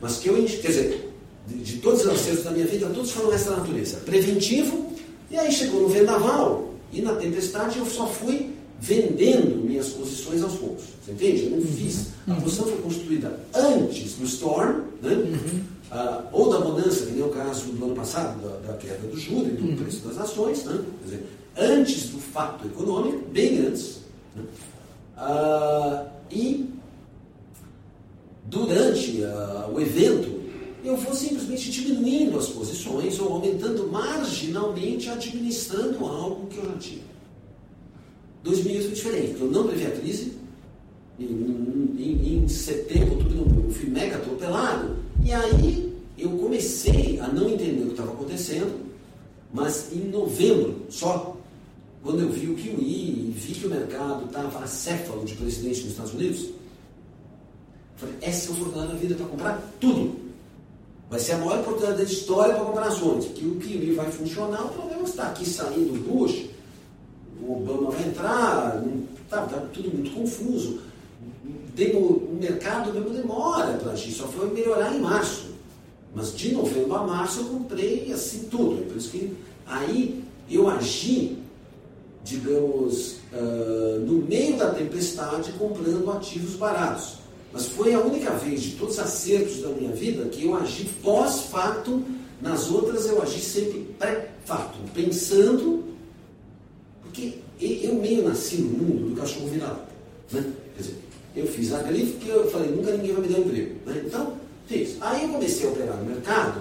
[0.00, 1.12] mas que eu, quer dizer,
[1.48, 3.96] de, de todos os acertos da minha vida, todos foram dessa natureza.
[3.98, 4.92] Preventivo,
[5.28, 10.54] e aí chegou no vendaval, e na tempestade eu só fui vendendo minhas posições aos
[10.54, 10.84] poucos.
[11.04, 11.44] Você entende?
[11.44, 11.66] Eu não uhum.
[11.66, 12.06] fiz.
[12.26, 12.40] A uhum.
[12.42, 15.12] posição foi construída antes do storm, né?
[15.14, 15.60] Uhum.
[15.90, 19.18] Ah, ou da bonança, que nem o caso do ano passado, da, da queda do
[19.18, 19.76] juro e do uhum.
[19.76, 20.78] preço das ações, né?
[21.00, 21.26] Quer dizer,
[21.56, 23.98] antes do fato econômico, bem antes.
[24.34, 24.42] Né?
[25.16, 26.68] Ah, e
[28.44, 30.36] durante ah, o evento
[30.84, 37.02] eu vou simplesmente diminuindo as posições ou aumentando marginalmente, administrando algo que eu já tinha.
[38.44, 40.32] 2008 foi diferente, porque eu não previ a crise,
[41.18, 41.24] em,
[41.98, 47.82] em, em setembro, outubro, eu fui mega atropelado, e aí eu comecei a não entender
[47.82, 48.86] o que estava acontecendo,
[49.52, 51.35] mas em novembro, só,
[52.06, 55.90] quando eu vi o QI e vi que o mercado estava acéfalo de presidente nos
[55.90, 56.50] Estados Unidos,
[57.96, 60.16] falei, essa é a oportunidade da vida para comprar tudo.
[61.10, 63.24] Vai ser a maior oportunidade da história para comprar ações.
[63.34, 66.46] Que o QE vai funcionar, o problema está aqui saindo o Bush,
[67.42, 68.84] o Obama vai entrar,
[69.24, 70.78] está tá tudo muito confuso.
[71.76, 75.46] o mercado mesmo demora para agir, só foi melhorar em março.
[76.14, 78.80] Mas de novembro a março eu comprei assim tudo.
[78.80, 79.36] É por isso que
[79.66, 81.44] aí eu agi,
[82.26, 87.18] digamos, uh, no meio da tempestade comprando ativos baratos.
[87.52, 90.84] Mas foi a única vez de todos os acertos da minha vida que eu agi
[91.02, 92.02] pós-fato,
[92.42, 95.84] nas outras eu agi sempre pré-fato, pensando,
[97.02, 99.80] porque eu meio nasci no mundo do cachorro virado.
[100.32, 100.44] Né?
[100.74, 100.98] Quer dizer,
[101.36, 103.76] eu fiz a grife porque eu falei, nunca ninguém vai me dar emprego.
[103.86, 104.02] Né?
[104.04, 104.96] Então, fiz.
[105.00, 106.60] Aí eu comecei a operar no mercado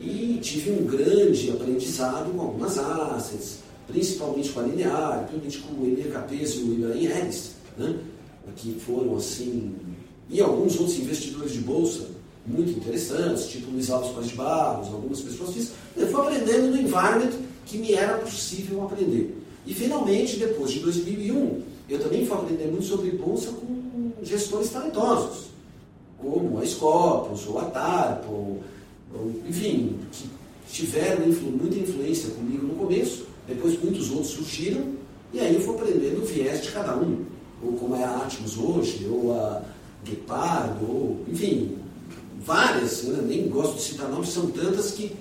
[0.00, 3.58] e tive um grande aprendizado com algumas assets,
[3.88, 7.98] principalmente com a Linear, principalmente com o Emir Capes e o Ibrahim Ellis, né?
[8.56, 9.74] que foram assim
[10.30, 12.08] e alguns outros investidores de bolsa
[12.46, 15.72] muito interessantes, tipo Luiz Alves Paz de Barros, algumas pessoas fiz.
[15.96, 17.32] Eu fui aprendendo no environment
[17.66, 19.36] que me era possível aprender.
[19.66, 25.48] E finalmente, depois de 2001, eu também fui aprender muito sobre bolsa com gestores talentosos,
[26.18, 28.62] como a Scopus, ou a TARP, ou,
[29.14, 30.28] ou, enfim, que
[30.70, 34.98] tiveram influ, muita influência comigo no começo, depois muitos outros surgiram,
[35.32, 37.24] e aí eu fui aprendendo o viés de cada um,
[37.62, 39.62] ou como é a Atmos hoje, ou a
[40.04, 41.76] Guepardo, ou, enfim,
[42.44, 45.16] várias, eu nem gosto de citar nomes, são tantas que,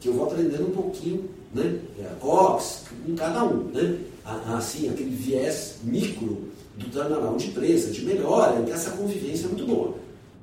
[0.00, 1.80] que eu vou aprendendo um pouquinho, né?
[1.98, 3.98] É, a Cox, em cada um, né?
[4.24, 9.66] Assim, aquele viés micro do turnaround de empresa, de melhora, que essa convivência é muito
[9.66, 9.94] boa.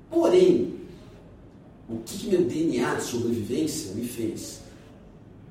[0.10, 0.76] Porém,
[1.90, 4.60] o que meu DNA de sobrevivência me fez?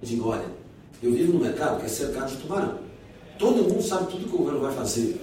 [0.01, 0.45] Eu digo, olha,
[1.03, 2.79] eu vivo num mercado que é cercado de tubarão.
[3.39, 5.21] Todo mundo sabe tudo que o governo vai fazer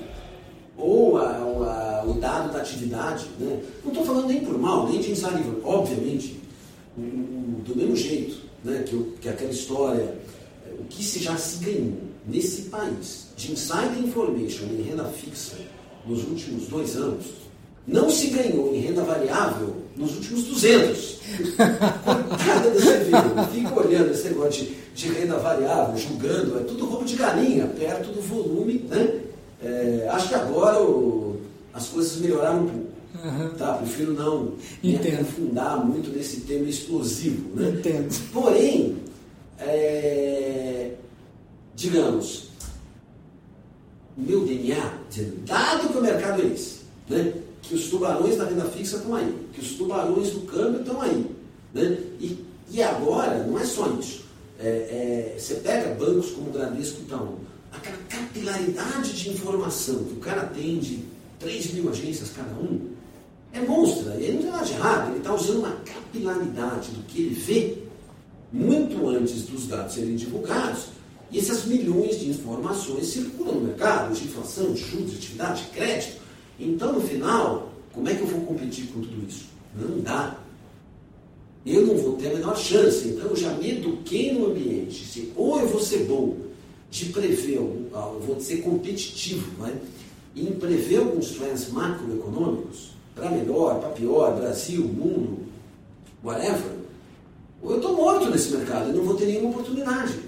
[0.78, 3.26] ou a, a, o dado da atividade.
[3.40, 3.62] Né?
[3.84, 6.40] Não estou falando nem por mal, nem de ensaio Obviamente,
[6.98, 10.16] do mesmo jeito né, que, eu, que aquela história,
[10.66, 11.94] é, o que se já se ganhou
[12.28, 15.58] nesse país de insider information em renda fixa
[16.06, 17.26] nos últimos dois anos,
[17.88, 21.20] não se ganhou em renda variável nos últimos 200.
[21.58, 27.06] Cada desse vídeo, fica olhando esse negócio de, de renda variável, julgando, é tudo roubo
[27.06, 29.22] de galinha, perto do volume né,
[29.64, 31.42] é, acho que agora o,
[31.74, 32.96] as coisas melhoraram um pouco.
[33.24, 33.50] Uhum.
[33.58, 33.74] Tá?
[33.76, 37.56] Prefiro não me aprofundar muito nesse tema explosivo.
[37.56, 37.70] Né?
[37.70, 38.14] Entendo.
[38.32, 38.98] Porém,
[39.58, 40.92] é,
[41.76, 42.50] digamos,
[44.18, 44.94] o meu DNA,
[45.48, 47.34] dado que o mercado é esse, né?
[47.68, 51.26] Que os tubarões da renda fixa estão aí, que os tubarões do câmbio estão aí.
[51.74, 51.97] Né?
[52.20, 54.24] E, e agora, não é só isso.
[54.59, 57.39] É, é, você pega bancos como o Bradesco e Itaú,
[57.72, 61.03] aquela capilaridade de informação que o cara tem de
[61.39, 62.89] 3 mil agências cada um,
[63.51, 64.16] é monstra.
[64.16, 67.78] Ele não tem nada de errado, ele está usando uma capilaridade do que ele vê
[68.51, 70.88] muito antes dos dados serem divulgados.
[71.32, 75.70] E essas milhões de informações circulam no mercado, de inflação, de juros, de atividade, de
[75.70, 76.25] crédito.
[76.60, 79.45] Então, no final, como é que eu vou competir com tudo isso?
[79.76, 80.38] Não dá.
[81.66, 83.08] Eu não vou ter a menor chance.
[83.08, 85.06] Então, eu já me eduquei no ambiente.
[85.06, 86.38] Se, ou eu vou ser bom
[86.89, 87.89] de prever, eu
[88.26, 89.76] vou ser competitivo, né?
[90.36, 95.39] em prever alguns trends macroeconômicos, para melhor, para pior, Brasil, mundo,
[96.24, 96.76] whatever,
[97.62, 100.20] ou eu estou morto nesse mercado, eu não vou ter nenhuma oportunidade.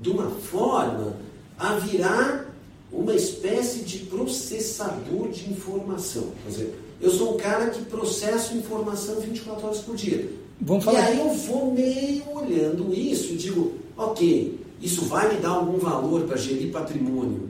[0.00, 1.14] De uma forma
[1.58, 2.49] a virar
[2.92, 6.28] uma espécie de processador de informação.
[6.44, 10.30] Quer dizer, eu sou um cara que processa informação 24 horas por dia.
[10.60, 11.00] Vamos falar.
[11.00, 15.78] E aí eu vou meio olhando isso e digo, ok, isso vai me dar algum
[15.78, 17.48] valor para gerir patrimônio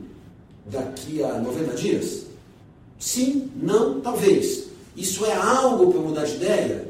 [0.67, 2.27] daqui a 90 dias?
[2.99, 4.69] Sim, não, talvez.
[4.97, 6.89] Isso é algo para mudar de ideia?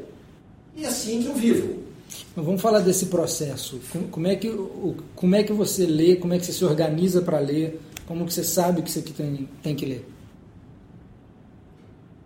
[0.76, 1.80] E é assim que eu vivo.
[2.36, 3.80] Vamos falar desse processo.
[4.10, 4.50] Como é que,
[5.16, 8.32] como é que você lê, como é que você se organiza para ler, como que
[8.32, 10.06] você sabe que você tem, tem que ler?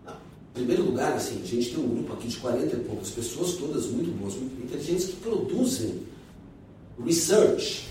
[0.07, 3.55] Em primeiro lugar, assim, a gente tem um grupo aqui de 40 e poucas pessoas,
[3.55, 6.03] todas muito boas, muito inteligentes, que produzem
[7.05, 7.89] research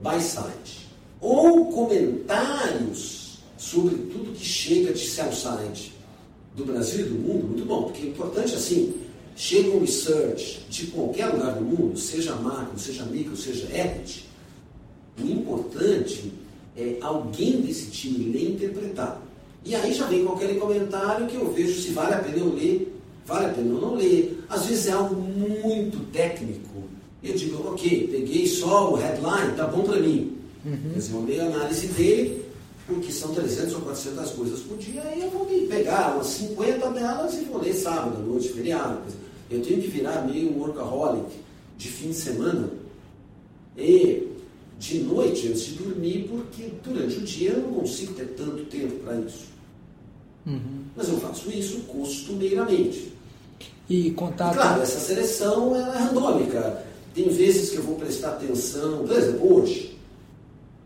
[0.00, 0.88] by side,
[1.20, 5.92] ou comentários sobre tudo que chega de sell side
[6.56, 8.94] do Brasil e do mundo, muito bom, porque é importante assim,
[9.40, 14.26] chega um research de qualquer lugar do mundo, seja macro, seja micro, seja equity,
[15.18, 16.30] o importante
[16.76, 19.22] é alguém desse time ler e interpretar.
[19.64, 22.94] E aí já vem qualquer comentário que eu vejo se vale a pena eu ler,
[23.24, 24.44] vale a pena eu não ler.
[24.46, 26.82] Às vezes é algo muito técnico,
[27.22, 30.36] eu digo, ok, peguei só o headline, tá bom para mim.
[30.66, 30.90] Uhum.
[30.92, 32.44] Quer dizer, eu leio a análise dele,
[32.86, 36.90] porque são 300 ou 400 coisas por dia, aí eu vou me pegar umas 50
[36.90, 39.00] delas e vou ler sábado, à noite, feriado.
[39.50, 41.30] Eu tenho que virar meio workaholic
[41.76, 42.70] de fim de semana
[43.76, 44.28] e
[44.78, 48.96] de noite antes de dormir, porque durante o dia eu não consigo ter tanto tempo
[49.04, 49.44] para isso.
[50.46, 50.84] Uhum.
[50.96, 53.12] Mas eu faço isso costumeiramente.
[53.88, 54.52] E contato.
[54.52, 56.84] E, claro, essa seleção é randômica.
[57.14, 59.98] Tem vezes que eu vou prestar atenção, por exemplo, hoje,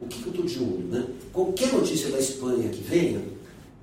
[0.00, 0.86] o que, que eu estou de olho?
[0.90, 1.06] Né?
[1.32, 3.20] Qualquer notícia da Espanha que venha,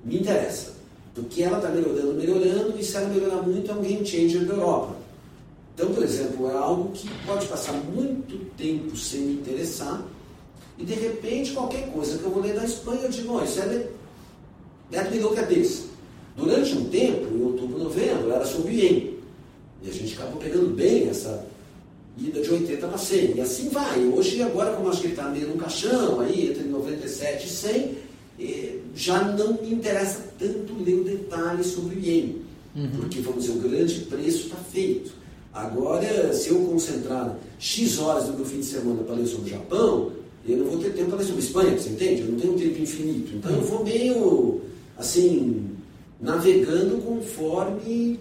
[0.04, 0.72] me interessa.
[1.14, 4.54] Porque ela está melhorando, melhorando, e se ela melhorar muito, é um game changer da
[4.54, 4.96] Europa.
[5.74, 10.02] Então, por exemplo, é algo que pode passar muito tempo sem me interessar,
[10.78, 13.88] e de repente, qualquer coisa que eu vou ler da Espanha, eu digo, isso é.
[14.90, 15.84] Let me look at this.
[16.36, 19.18] Durante um tempo, em outubro, novembro, era sobre Ien.
[19.82, 21.46] E a gente acabou pegando bem essa,
[22.16, 23.36] ida de 80 para 100.
[23.36, 24.04] E assim vai.
[24.04, 27.98] Hoje, agora, como acho que ele está meio no caixão, aí, entre 97 e 100,
[28.40, 32.42] eh, já não me interessa tanto ler o detalhe sobre o iene.
[32.74, 32.90] Uhum.
[32.96, 35.12] Porque, vamos dizer, o grande preço está feito.
[35.52, 39.50] Agora, se eu concentrar X horas do meu fim de semana para ler sobre o
[39.50, 40.12] Japão,
[40.48, 42.22] eu não vou ter tempo para sobre Espanha, você entende?
[42.22, 43.36] Eu não tenho um tempo infinito.
[43.36, 44.60] Então eu vou meio,
[44.96, 45.70] assim,
[46.20, 48.18] navegando conforme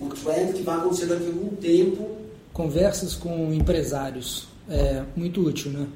[0.00, 2.08] o trend que vai acontecer daqui a algum tempo.
[2.52, 5.86] Conversas com empresários, é muito útil, né?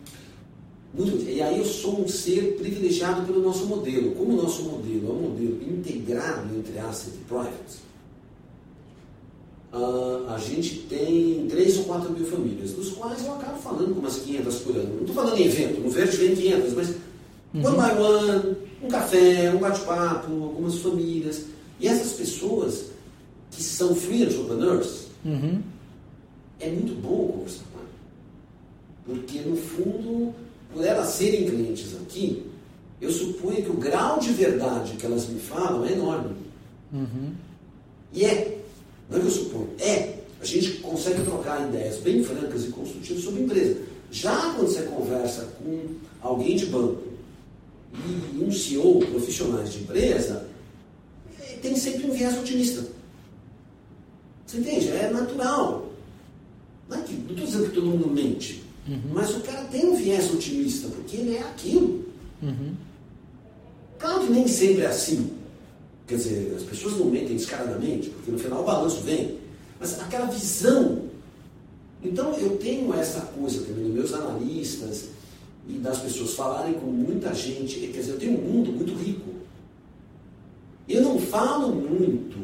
[0.96, 1.28] Muito útil.
[1.28, 4.14] E aí eu sou um ser privilegiado pelo nosso modelo.
[4.14, 7.86] Como o nosso modelo é um modelo integrado entre asset e private,
[9.72, 14.00] uh, a gente tem 3 ou 4 mil famílias, dos quais eu acabo falando com
[14.00, 14.94] umas 500 por ano.
[14.94, 16.88] Não estou falando em evento, no verde vem 500, mas
[17.54, 17.66] uhum.
[17.66, 21.44] one by one, um café, um bate-papo, algumas famílias.
[21.78, 22.86] E essas pessoas
[23.50, 25.60] que são free entrepreneurs, uhum.
[26.58, 27.86] é muito bom conversar com elas.
[29.04, 30.34] Porque, no fundo,
[30.76, 32.44] por elas serem clientes aqui,
[33.00, 36.36] eu suponho que o grau de verdade que elas me falam é enorme.
[36.92, 37.32] Uhum.
[38.12, 38.60] E é.
[39.08, 39.70] Não é que eu suponho.
[39.78, 40.18] É.
[40.38, 43.80] A gente consegue trocar ideias bem francas e construtivas sobre empresa.
[44.10, 47.04] Já quando você conversa com alguém de banco
[48.34, 50.46] e um CEO, profissionais de empresa,
[51.40, 52.86] é, tem sempre um viés otimista.
[54.46, 54.88] Você entende?
[54.90, 55.90] É natural.
[56.88, 59.00] Não estou é dizendo que todo mundo mente, uhum.
[59.12, 62.04] mas o cara tem um viés otimista, porque ele é aquilo.
[62.42, 62.74] Uhum.
[63.98, 65.30] Claro que nem sempre é assim.
[66.06, 69.38] Quer dizer, as pessoas não mentem descaradamente, porque no final o balanço vem.
[69.80, 71.02] Mas aquela visão.
[72.02, 75.06] Então eu tenho essa coisa também dos meus analistas
[75.68, 77.80] e das pessoas falarem com muita gente.
[77.80, 79.30] Quer dizer, eu tenho um mundo muito rico.
[80.88, 82.38] Eu não falo muito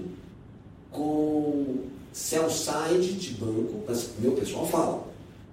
[0.91, 5.07] com sell side de banco, mas meu pessoal fala.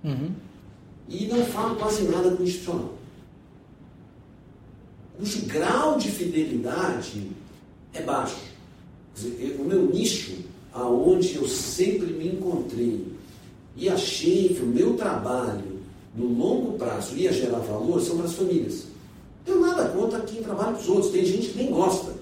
[0.03, 0.31] Uhum.
[1.09, 2.93] E não falo quase nada com institucional.
[5.17, 7.31] Cujo grau de fidelidade
[7.93, 8.37] é baixo.
[9.15, 10.37] Dizer, o meu nicho,
[10.71, 13.05] aonde eu sempre me encontrei
[13.75, 15.79] e achei que o meu trabalho
[16.15, 18.85] no longo prazo ia gerar valor, são para as famílias.
[19.45, 21.11] Não tenho nada contra quem trabalha para os outros.
[21.11, 22.13] Tem gente que nem gosta.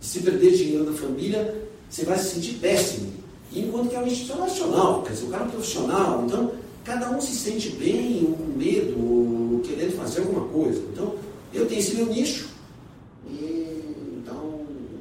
[0.00, 3.12] Se perder dinheiro da família, você vai se sentir péssimo.
[3.52, 6.52] Enquanto que é uma instituição nacional, quer dizer, o cara é profissional, então
[6.88, 10.80] cada um se sente bem, ou com medo, ou querendo fazer alguma coisa.
[10.90, 11.14] Então,
[11.52, 12.48] eu tenho esse meu nicho,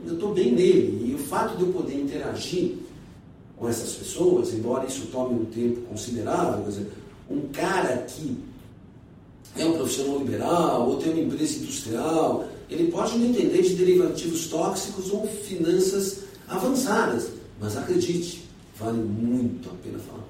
[0.06, 1.12] estou bem nele.
[1.12, 2.76] E o fato de eu poder interagir
[3.56, 6.92] com essas pessoas, embora isso tome um tempo considerável, quer dizer,
[7.30, 8.38] um cara que
[9.56, 14.48] é um profissional liberal ou tem uma empresa industrial, ele pode não entender de derivativos
[14.48, 17.30] tóxicos ou finanças avançadas,
[17.60, 18.44] mas acredite,
[18.78, 20.27] vale muito a pena falar.